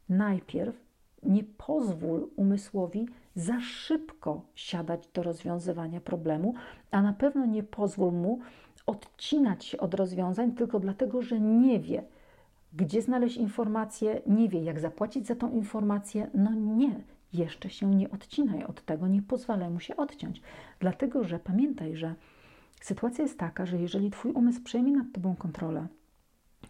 najpierw 0.09 0.85
nie 1.22 1.44
pozwól 1.44 2.29
umysłowi 2.37 3.09
za 3.35 3.61
szybko 3.61 4.42
siadać 4.55 5.09
do 5.14 5.23
rozwiązywania 5.23 6.01
problemu, 6.01 6.55
a 6.90 7.03
na 7.03 7.12
pewno 7.12 7.47
nie 7.47 7.62
pozwól 7.62 8.12
mu 8.12 8.38
odcinać 8.87 9.64
się 9.64 9.79
od 9.79 9.95
rozwiązań 9.95 10.53
tylko 10.53 10.81
dlatego, 10.81 11.23
że 11.23 11.40
nie 11.40 11.81
wie, 11.81 12.05
gdzie 12.73 13.03
znaleźć 13.03 13.37
informację, 13.37 14.23
nie 14.27 14.49
wie, 14.49 14.62
jak 14.62 14.81
zapłacić 14.81 15.27
za 15.27 15.35
tą 15.35 15.51
informację. 15.51 16.31
No 16.35 16.55
nie, 16.55 17.01
jeszcze 17.33 17.71
się 17.71 17.95
nie 17.95 18.11
odcinaj 18.11 18.64
od 18.64 18.85
tego, 18.85 19.09
nie 19.09 19.23
pozwalaj 19.23 19.71
mu 19.71 19.81
się 19.81 19.97
odciąć. 19.97 20.42
Dlatego, 20.81 21.25
że 21.25 21.38
pamiętaj, 21.38 21.97
że 21.97 22.14
sytuacja 22.81 23.23
jest 23.23 23.38
taka, 23.38 23.66
że 23.66 23.79
jeżeli 23.79 24.11
Twój 24.11 24.33
umysł 24.33 24.62
przejmie 24.62 24.92
nad 24.92 25.07
Tobą 25.12 25.37
kontrolę, 25.37 25.87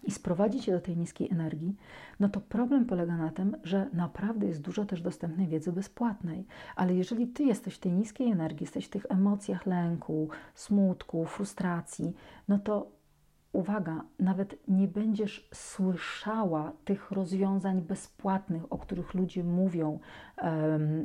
i 0.03 0.11
sprowadzi 0.11 0.61
cię 0.61 0.73
do 0.73 0.81
tej 0.81 0.97
niskiej 0.97 1.31
energii, 1.31 1.77
no 2.21 2.29
to 2.29 2.41
problem 2.41 2.85
polega 2.85 3.17
na 3.17 3.31
tym, 3.31 3.57
że 3.65 3.89
naprawdę 3.93 4.47
jest 4.47 4.61
dużo 4.61 4.85
też 4.85 5.03
dostępnej 5.03 5.49
wiedzy 5.49 5.73
bezpłatnej. 5.73 6.47
Ale 6.77 6.95
jeżeli 6.95 7.27
ty 7.27 7.45
jesteś 7.45 7.75
w 7.75 7.79
tej 7.79 7.93
niskiej 7.93 8.31
energii, 8.31 8.65
jesteś 8.65 8.87
w 8.87 8.91
tych 8.91 9.07
emocjach 9.09 9.67
lęku, 9.67 10.29
smutku, 10.55 11.25
frustracji, 11.25 12.13
no 12.49 12.59
to 12.59 13.02
uwaga, 13.53 14.05
nawet 14.19 14.69
nie 14.69 14.89
będziesz 14.89 15.49
słyszała 15.55 16.73
tych 16.85 17.11
rozwiązań 17.11 17.81
bezpłatnych, 17.81 18.73
o 18.73 18.79
których 18.79 19.15
ludzie 19.15 19.45
mówią 19.45 19.99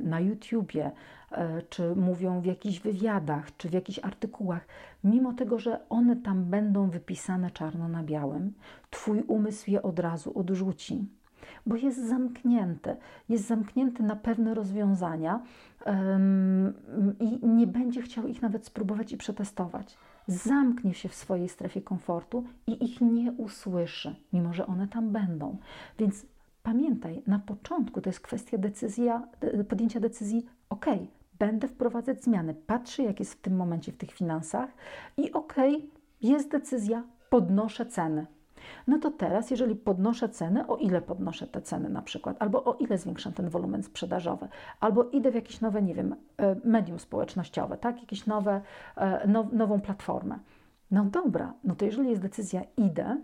na 0.04 0.20
YouTubie, 0.20 0.92
um, 1.32 1.48
czy 1.70 1.96
mówią 1.96 2.42
w 2.42 2.46
jakichś 2.46 2.80
wywiadach, 2.80 3.58
czy 3.58 3.70
w 3.70 3.74
jakichś 3.74 4.00
artykułach, 4.00 4.68
mimo 5.04 5.34
tego, 5.34 5.60
że 5.60 5.90
one 5.90 6.16
tam 6.16 6.46
będą 6.46 6.90
wypisane 6.90 7.52
czarno 7.52 7.88
na 7.88 8.04
białym, 8.04 8.54
Twój 8.90 9.22
umysł 9.22 9.72
je 9.72 9.82
od 9.82 10.00
razu 10.00 10.40
odrzuci. 10.40 11.06
bo 11.66 11.76
jest 11.76 12.08
zamknięty. 12.08 12.96
Jest 13.30 13.48
zamknięty 13.48 14.04
na 14.04 14.16
pewne 14.16 14.54
rozwiązania 14.54 15.44
i 17.20 17.48
nie 17.48 17.68
będzie 17.68 18.02
chciał 18.02 18.28
ich 18.28 18.42
nawet 18.42 18.66
spróbować 18.66 19.12
i 19.12 19.18
przetestować. 19.18 19.98
Zamknie 20.28 20.94
się 20.94 21.10
w 21.10 21.16
swojej 21.16 21.50
strefie 21.50 21.82
komfortu 21.82 22.44
i 22.68 22.86
ich 22.86 23.02
nie 23.02 23.32
usłyszy, 23.32 24.16
mimo 24.34 24.54
że 24.54 24.68
one 24.68 24.88
tam 24.88 25.12
będą. 25.12 25.58
Więc 26.00 26.26
pamiętaj, 26.64 27.24
na 27.28 27.40
początku 27.40 28.02
to 28.02 28.10
jest 28.10 28.20
kwestia 28.20 28.58
decyzja, 28.58 29.28
podjęcia 29.70 30.00
decyzji, 30.00 30.46
ok, 30.70 30.86
będę 31.40 31.68
wprowadzać 31.68 32.24
zmiany, 32.24 32.54
patrzę, 32.54 33.04
jak 33.04 33.20
jest 33.20 33.34
w 33.34 33.42
tym 33.42 33.56
momencie 33.56 33.92
w 33.92 33.98
tych 33.98 34.12
finansach 34.12 34.70
i 35.18 35.32
ok, 35.32 35.56
jest 36.22 36.50
decyzja, 36.50 37.04
podnoszę 37.30 37.86
ceny. 37.86 38.26
No 38.88 39.00
to 39.00 39.12
teraz, 39.12 39.52
jeżeli 39.52 39.76
podnoszę 39.76 40.30
ceny, 40.30 40.68
o 40.68 40.78
ile 40.78 41.02
podnoszę 41.02 41.48
te 41.48 41.62
ceny 41.62 41.90
na 41.90 42.02
przykład, 42.02 42.38
albo 42.40 42.64
o 42.64 42.74
ile 42.74 42.98
zwiększam 42.98 43.34
ten 43.34 43.50
wolumen 43.50 43.84
sprzedażowy, 43.84 44.48
albo 44.80 45.04
idę 45.04 45.32
w 45.32 45.36
jakieś 45.36 45.62
nowe, 45.62 45.82
nie 45.82 45.94
wiem, 45.94 46.16
e, 46.38 46.56
medium 46.64 47.00
społecznościowe, 47.00 47.78
tak, 47.78 48.00
jakieś 48.00 48.26
nowe, 48.26 48.62
e, 48.96 49.28
now, 49.28 49.54
nową 49.54 49.82
platformę. 49.82 50.40
No 50.92 51.06
dobra, 51.06 51.54
no 51.64 51.76
to 51.76 51.86
jeżeli 51.86 52.10
jest 52.10 52.22
decyzja 52.22 52.62
idę, 52.78 53.18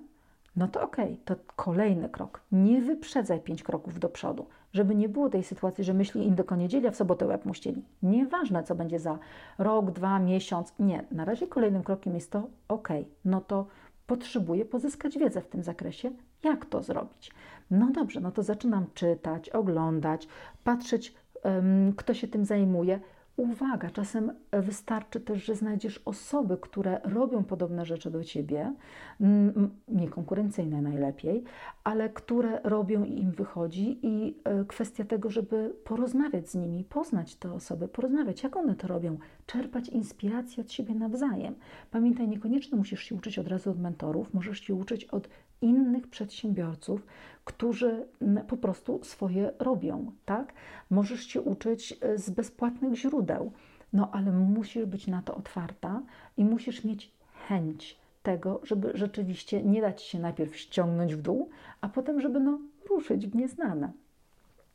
no 0.56 0.68
to 0.68 0.82
okej, 0.82 1.06
okay, 1.06 1.18
to 1.26 1.36
kolejny 1.56 2.10
krok. 2.10 2.42
Nie 2.52 2.82
wyprzedzaj 2.82 3.42
pięć 3.42 3.64
kroków 3.64 4.00
do 4.00 4.10
przodu, 4.10 4.46
żeby 4.74 4.96
nie 4.96 5.10
było 5.10 5.30
tej 5.30 5.44
sytuacji, 5.44 5.84
że 5.84 5.94
myśli 5.94 6.28
indyko 6.28 6.56
niedzieli, 6.56 6.88
a 6.88 6.92
w 6.92 6.96
sobotę 6.96 7.26
łeb 7.26 7.46
mu 7.46 7.54
ścieli. 7.54 7.84
Nieważne, 8.04 8.64
co 8.64 8.76
będzie 8.76 9.00
za 9.00 9.20
rok, 9.58 9.92
dwa, 9.92 10.20
miesiąc. 10.20 10.74
Nie, 10.80 11.04
na 11.12 11.26
razie 11.26 11.48
kolejnym 11.48 11.84
krokiem 11.84 12.16
jest 12.16 12.32
to 12.32 12.48
okej, 12.68 13.02
okay, 13.02 13.14
no 13.26 13.42
to 13.42 13.66
potrzebuję 14.08 14.66
pozyskać 14.66 15.18
wiedzę 15.18 15.42
w 15.42 15.48
tym 15.48 15.64
zakresie, 15.64 16.12
jak 16.44 16.66
to 16.66 16.84
zrobić. 16.84 17.32
No 17.72 17.92
dobrze, 17.92 18.20
no 18.20 18.32
to 18.32 18.44
zaczynam 18.44 18.86
czytać, 18.94 19.50
oglądać, 19.50 20.28
patrzeć, 20.64 21.14
kto 21.98 22.14
się 22.14 22.28
tym 22.28 22.46
zajmuje. 22.46 23.00
Uwaga, 23.38 23.90
czasem 23.90 24.32
wystarczy 24.52 25.20
też, 25.20 25.46
że 25.46 25.56
znajdziesz 25.56 26.02
osoby, 26.06 26.58
które 26.62 27.02
robią 27.04 27.44
podobne 27.44 27.86
rzeczy 27.86 28.12
do 28.12 28.24
ciebie, 28.24 28.74
niekonkurencyjne 29.88 30.82
najlepiej, 30.82 31.44
ale 31.84 32.10
które 32.10 32.60
robią 32.64 33.04
i 33.04 33.20
im 33.20 33.32
wychodzi, 33.32 34.00
i 34.02 34.38
e, 34.44 34.66
kwestia 34.66 35.04
tego, 35.04 35.30
żeby 35.30 35.76
porozmawiać 35.84 36.50
z 36.50 36.56
nimi, 36.56 36.84
poznać 36.84 37.36
te 37.36 37.54
osoby, 37.54 37.88
porozmawiać, 37.88 38.44
jak 38.44 38.58
one 38.58 38.76
to 38.76 38.88
robią, 38.88 39.18
czerpać 39.46 39.90
inspirację 39.90 40.64
od 40.64 40.72
siebie 40.72 40.96
nawzajem. 40.96 41.56
Pamiętaj, 41.92 42.28
niekoniecznie 42.28 42.78
musisz 42.78 43.04
się 43.04 43.16
uczyć 43.16 43.40
od 43.40 43.48
razu 43.48 43.72
od 43.72 43.80
mentorów, 43.80 44.34
możesz 44.34 44.60
się 44.60 44.76
uczyć 44.76 45.06
od 45.06 45.30
innych 45.64 46.08
przedsiębiorców, 46.08 47.06
którzy 47.46 48.06
po 48.48 48.58
prostu 48.58 49.00
swoje 49.04 49.52
robią, 49.60 50.12
tak? 50.26 50.54
Możesz 50.90 51.24
się 51.24 51.42
uczyć 51.42 51.98
e, 52.02 52.18
z 52.18 52.30
bezpłatnych 52.30 52.96
źródeł, 52.96 53.52
no 53.94 54.10
ale 54.12 54.32
musisz 54.32 54.86
być 54.86 55.08
na 55.08 55.22
to 55.22 55.36
otwarta 55.36 56.02
i 56.38 56.46
musisz 56.46 56.84
mieć 56.84 57.12
chęć 57.48 58.00
tego, 58.24 58.62
żeby 58.64 58.92
rzeczywiście 58.94 59.64
nie 59.64 59.82
dać 59.82 60.02
się 60.02 60.20
najpierw 60.20 60.58
ściągnąć 60.58 61.16
w 61.16 61.22
dół, 61.22 61.50
a 61.82 61.90
potem, 61.90 62.22
żeby 62.22 62.40
no 62.40 62.60
ruszyć 62.90 63.28
w 63.28 63.36
nieznane. 63.36 63.92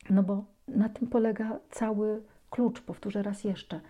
No 0.09 0.23
bo 0.23 0.45
na 0.67 0.89
tym 0.89 1.07
polega 1.07 1.59
cały 1.69 2.21
klucz, 2.49 2.81
powtórzę 2.81 3.23
raz 3.23 3.43
jeszcze. 3.43 3.81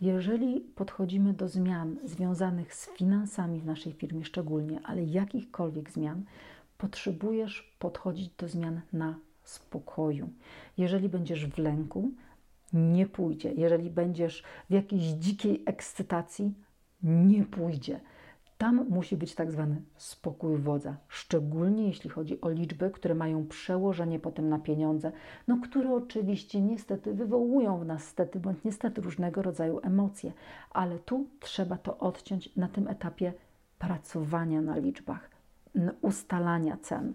Jeżeli 0.00 0.60
podchodzimy 0.60 1.32
do 1.32 1.48
zmian 1.48 1.96
związanych 2.04 2.74
z 2.74 2.88
finansami 2.90 3.60
w 3.60 3.66
naszej 3.66 3.92
firmie 3.92 4.24
szczególnie, 4.24 4.80
ale 4.84 5.04
jakichkolwiek 5.04 5.90
zmian, 5.90 6.24
potrzebujesz 6.78 7.74
podchodzić 7.78 8.28
do 8.28 8.48
zmian 8.48 8.80
na 8.92 9.18
spokoju. 9.42 10.28
Jeżeli 10.78 11.08
będziesz 11.08 11.46
w 11.46 11.58
lęku, 11.58 12.10
nie 12.72 13.06
pójdzie. 13.06 13.52
Jeżeli 13.52 13.90
będziesz 13.90 14.42
w 14.70 14.72
jakiejś 14.72 15.02
dzikiej 15.02 15.62
ekscytacji, 15.66 16.54
nie 17.02 17.44
pójdzie. 17.44 18.00
Tam 18.58 18.86
musi 18.88 19.16
być 19.16 19.34
tak 19.34 19.52
zwany 19.52 19.82
spokój 19.96 20.56
wodza, 20.56 20.96
szczególnie 21.08 21.86
jeśli 21.86 22.10
chodzi 22.10 22.40
o 22.40 22.48
liczby, 22.48 22.90
które 22.90 23.14
mają 23.14 23.46
przełożenie 23.46 24.18
potem 24.18 24.48
na 24.48 24.58
pieniądze, 24.58 25.12
no 25.48 25.58
które 25.62 25.94
oczywiście 25.94 26.60
niestety 26.60 27.14
wywołują 27.14 27.78
w 27.78 27.86
nas 27.86 28.04
stety 28.04 28.40
bądź 28.40 28.64
niestety 28.64 29.00
różnego 29.00 29.42
rodzaju 29.42 29.80
emocje, 29.82 30.32
ale 30.70 30.98
tu 30.98 31.26
trzeba 31.40 31.76
to 31.76 31.98
odciąć 31.98 32.56
na 32.56 32.68
tym 32.68 32.88
etapie 32.88 33.32
pracowania 33.78 34.62
na 34.62 34.76
liczbach 34.76 35.30
ustalania 36.00 36.76
cen, 36.76 37.14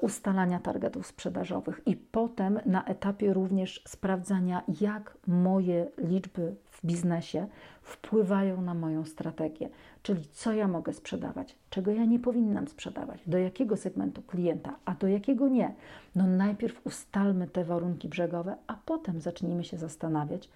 ustalania 0.00 0.58
targetów 0.58 1.06
sprzedażowych 1.06 1.80
i 1.86 1.96
potem 1.96 2.60
na 2.66 2.84
etapie 2.84 3.32
również 3.32 3.82
sprawdzania, 3.86 4.62
jak 4.80 5.16
moje 5.26 5.86
liczby 5.98 6.54
w 6.70 6.86
biznesie 6.86 7.46
wpływają 7.82 8.60
na 8.60 8.74
moją 8.74 9.04
strategię, 9.04 9.68
czyli 10.02 10.28
co 10.32 10.52
ja 10.52 10.68
mogę 10.68 10.92
sprzedawać, 10.92 11.56
czego 11.70 11.90
ja 11.90 12.04
nie 12.04 12.18
powinnam 12.18 12.68
sprzedawać, 12.68 13.20
do 13.26 13.38
jakiego 13.38 13.76
segmentu 13.76 14.22
klienta, 14.22 14.76
a 14.84 14.94
do 14.94 15.08
jakiego 15.08 15.48
nie. 15.48 15.74
No 16.14 16.26
najpierw 16.26 16.86
ustalmy 16.86 17.46
te 17.46 17.64
warunki 17.64 18.08
brzegowe, 18.08 18.56
a 18.66 18.76
potem 18.84 19.20
zacznijmy 19.20 19.64
się 19.64 19.76
zastanawiać, 19.76 20.50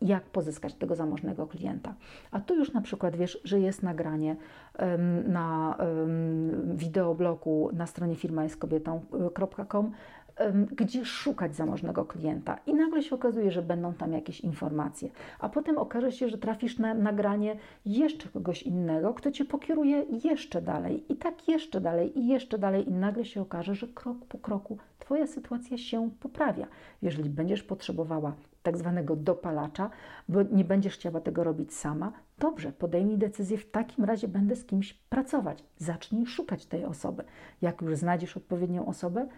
jak 0.00 0.24
pozyskać 0.24 0.74
tego 0.74 0.94
zamożnego 0.94 1.46
klienta. 1.46 1.94
A 2.30 2.40
tu 2.40 2.54
już 2.54 2.72
na 2.72 2.80
przykład 2.80 3.16
wiesz, 3.16 3.40
że 3.44 3.60
jest 3.60 3.82
nagranie 3.82 4.36
um, 4.78 5.32
na 5.32 5.76
um, 5.78 6.76
wideoblogu 6.76 7.70
na 7.72 7.86
stronie 7.86 8.16
firmajeskobietą.com, 8.16 9.92
um, 10.40 10.66
gdzie 10.66 11.04
szukać 11.04 11.56
zamożnego 11.56 12.04
klienta. 12.04 12.58
I 12.66 12.74
nagle 12.74 13.02
się 13.02 13.14
okazuje, 13.14 13.50
że 13.50 13.62
będą 13.62 13.94
tam 13.94 14.12
jakieś 14.12 14.40
informacje. 14.40 15.10
A 15.38 15.48
potem 15.48 15.78
okaże 15.78 16.12
się, 16.12 16.28
że 16.28 16.38
trafisz 16.38 16.78
na 16.78 16.94
nagranie 16.94 17.56
jeszcze 17.86 18.28
kogoś 18.28 18.62
innego, 18.62 19.14
kto 19.14 19.30
cię 19.30 19.44
pokieruje 19.44 20.04
jeszcze 20.24 20.62
dalej, 20.62 21.12
i 21.12 21.16
tak 21.16 21.48
jeszcze 21.48 21.80
dalej, 21.80 22.18
i 22.18 22.28
jeszcze 22.28 22.58
dalej, 22.58 22.88
i 22.88 22.92
nagle 22.92 23.24
się 23.24 23.42
okaże, 23.42 23.74
że 23.74 23.88
krok 23.88 24.24
po 24.28 24.38
kroku 24.38 24.78
Twoja 24.98 25.26
sytuacja 25.26 25.78
się 25.78 26.10
poprawia. 26.20 26.66
Jeżeli 27.02 27.30
będziesz 27.30 27.62
potrzebowała 27.62 28.32
tak 28.62 28.78
zwanego 28.78 29.16
dopalacza, 29.16 29.90
bo 30.28 30.42
nie 30.42 30.64
będziesz 30.64 30.94
chciała 30.94 31.20
tego 31.20 31.44
robić 31.44 31.74
sama, 31.74 32.12
dobrze, 32.38 32.72
podejmij 32.72 33.18
decyzję, 33.18 33.58
w 33.58 33.70
takim 33.70 34.04
razie 34.04 34.28
będę 34.28 34.56
z 34.56 34.64
kimś 34.64 34.94
pracować. 34.94 35.64
Zacznij 35.78 36.26
szukać 36.26 36.66
tej 36.66 36.84
osoby. 36.84 37.24
Jak 37.62 37.82
już 37.82 37.96
znajdziesz 37.96 38.36
odpowiednią 38.36 38.86
osobę, 38.86 39.28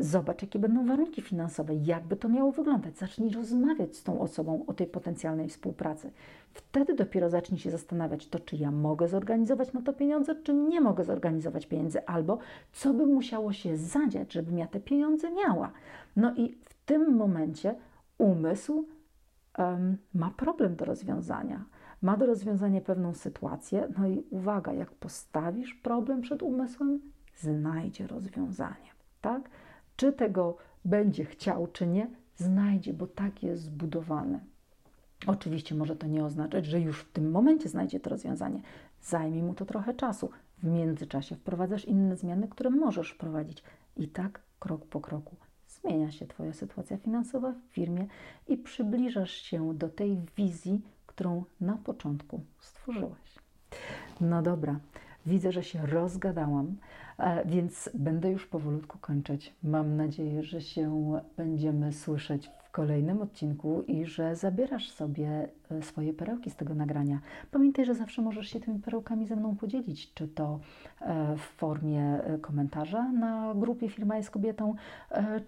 Zobacz, 0.00 0.42
jakie 0.42 0.58
będą 0.58 0.86
warunki 0.86 1.22
finansowe, 1.22 1.74
jakby 1.74 2.16
to 2.16 2.28
miało 2.28 2.52
wyglądać. 2.52 2.98
Zacznij 2.98 3.30
rozmawiać 3.30 3.96
z 3.96 4.02
tą 4.02 4.20
osobą 4.20 4.64
o 4.66 4.74
tej 4.74 4.86
potencjalnej 4.86 5.48
współpracy. 5.48 6.10
Wtedy 6.54 6.94
dopiero 6.94 7.30
zacznij 7.30 7.60
się 7.60 7.70
zastanawiać, 7.70 8.28
to 8.28 8.38
czy 8.38 8.56
ja 8.56 8.70
mogę 8.70 9.08
zorganizować 9.08 9.72
na 9.72 9.82
to 9.82 9.92
pieniądze, 9.92 10.34
czy 10.34 10.54
nie 10.54 10.80
mogę 10.80 11.04
zorganizować 11.04 11.66
pieniędzy, 11.66 12.06
albo 12.06 12.38
co 12.72 12.94
by 12.94 13.06
musiało 13.06 13.52
się 13.52 13.76
zadziać, 13.76 14.32
żebym 14.32 14.58
ja 14.58 14.66
te 14.66 14.80
pieniądze 14.80 15.30
miała. 15.30 15.72
No 16.16 16.34
i 16.34 16.58
w 16.64 16.74
tym 16.74 17.16
momencie 17.16 17.74
umysł 18.18 18.86
um, 19.58 19.96
ma 20.14 20.30
problem 20.30 20.76
do 20.76 20.84
rozwiązania. 20.84 21.64
Ma 22.02 22.16
do 22.16 22.26
rozwiązania 22.26 22.80
pewną 22.80 23.14
sytuację, 23.14 23.88
no 23.98 24.08
i 24.08 24.24
uwaga, 24.30 24.72
jak 24.72 24.90
postawisz 24.90 25.74
problem 25.74 26.20
przed 26.20 26.42
umysłem, 26.42 27.00
znajdzie 27.36 28.06
rozwiązanie, 28.06 28.90
tak? 29.20 29.50
Czy 29.96 30.12
tego 30.12 30.56
będzie 30.84 31.24
chciał, 31.24 31.66
czy 31.66 31.86
nie, 31.86 32.10
znajdzie, 32.36 32.94
bo 32.94 33.06
tak 33.06 33.42
jest 33.42 33.62
zbudowany. 33.62 34.40
Oczywiście 35.26 35.74
może 35.74 35.96
to 35.96 36.06
nie 36.06 36.24
oznaczać, 36.24 36.66
że 36.66 36.80
już 36.80 37.00
w 37.00 37.12
tym 37.12 37.30
momencie 37.30 37.68
znajdzie 37.68 38.00
to 38.00 38.10
rozwiązanie. 38.10 38.62
Zajmie 39.02 39.42
mu 39.42 39.54
to 39.54 39.64
trochę 39.64 39.94
czasu. 39.94 40.30
W 40.58 40.64
międzyczasie 40.64 41.36
wprowadzasz 41.36 41.84
inne 41.84 42.16
zmiany, 42.16 42.48
które 42.48 42.70
możesz 42.70 43.10
wprowadzić. 43.10 43.62
I 43.96 44.08
tak 44.08 44.40
krok 44.58 44.86
po 44.86 45.00
kroku 45.00 45.36
zmienia 45.88 46.10
się 46.10 46.26
Twoja 46.26 46.52
sytuacja 46.52 46.96
finansowa 46.96 47.52
w 47.52 47.74
firmie 47.74 48.06
i 48.48 48.56
przybliżasz 48.56 49.30
się 49.30 49.74
do 49.74 49.88
tej 49.88 50.18
wizji, 50.36 50.80
którą 51.06 51.44
na 51.60 51.76
początku 51.76 52.40
stworzyłaś. 52.60 53.38
No 54.20 54.42
dobra, 54.42 54.80
widzę, 55.26 55.52
że 55.52 55.64
się 55.64 55.86
rozgadałam, 55.86 56.76
e, 57.18 57.44
więc 57.46 57.90
będę 57.94 58.30
już 58.30 58.46
powolutku 58.46 58.98
kończyć. 58.98 59.54
Mam 59.62 59.96
nadzieję, 59.96 60.42
że 60.42 60.60
się 60.60 61.12
będziemy 61.36 61.92
słyszeć 61.92 62.50
kolejnym 62.78 63.22
odcinku 63.22 63.82
i 63.82 64.04
że 64.04 64.36
zabierasz 64.36 64.90
sobie 64.90 65.48
e, 65.70 65.82
swoje 65.82 66.12
perełki 66.12 66.50
z 66.50 66.56
tego 66.56 66.74
nagrania. 66.74 67.20
Pamiętaj, 67.50 67.84
że 67.84 67.94
zawsze 67.94 68.22
możesz 68.22 68.48
się 68.48 68.60
tymi 68.60 68.78
perełkami 68.78 69.26
ze 69.26 69.36
mną 69.36 69.56
podzielić, 69.56 70.14
czy 70.14 70.28
to 70.28 70.60
e, 71.00 71.36
w 71.36 71.40
formie 71.40 72.02
e, 72.02 72.38
komentarza 72.38 73.12
na 73.12 73.54
grupie 73.54 73.88
Firma 73.88 74.16
jest 74.16 74.30
kobietą, 74.30 74.74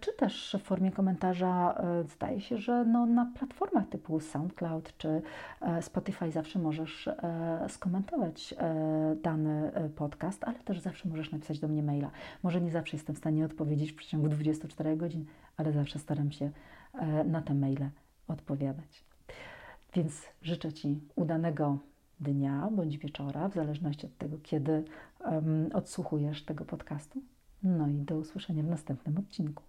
czy 0.01 0.12
też 0.12 0.57
w 0.61 0.62
formie 0.62 0.93
komentarza, 0.93 1.83
zdaje 2.05 2.40
się, 2.40 2.59
że 2.59 2.85
no 2.85 3.07
na 3.07 3.27
platformach 3.38 3.88
typu 3.88 4.21
SoundCloud 4.21 4.97
czy 4.97 5.23
Spotify 5.81 6.31
zawsze 6.31 6.59
możesz 6.59 7.09
skomentować 7.69 8.55
dany 9.23 9.73
podcast, 9.97 10.45
ale 10.45 10.59
też 10.59 10.81
zawsze 10.81 11.09
możesz 11.09 11.33
napisać 11.33 11.59
do 11.59 11.69
mnie 11.69 11.83
maila. 11.83 12.11
Może 12.43 12.61
nie 12.61 12.71
zawsze 12.71 12.97
jestem 12.97 13.14
w 13.14 13.19
stanie 13.19 13.45
odpowiedzieć 13.45 13.93
w 13.93 13.97
przeciągu 13.97 14.29
24 14.29 14.97
godzin, 14.97 15.25
ale 15.57 15.73
zawsze 15.73 15.99
staram 15.99 16.33
się 16.33 16.51
na 17.24 17.42
te 17.42 17.55
maile 17.55 17.90
odpowiadać. 18.29 19.05
Więc 19.94 20.22
życzę 20.42 20.72
Ci 20.72 21.00
udanego 21.16 21.79
dnia 22.20 22.68
bądź 22.72 22.98
wieczora, 22.98 23.48
w 23.48 23.55
zależności 23.55 24.07
od 24.07 24.18
tego, 24.18 24.37
kiedy 24.42 24.85
um, 25.20 25.70
odsłuchujesz 25.74 26.44
tego 26.44 26.64
podcastu. 26.64 27.22
No 27.62 27.88
i 27.88 27.94
do 27.94 28.16
usłyszenia 28.16 28.62
w 28.62 28.66
następnym 28.66 29.18
odcinku. 29.18 29.62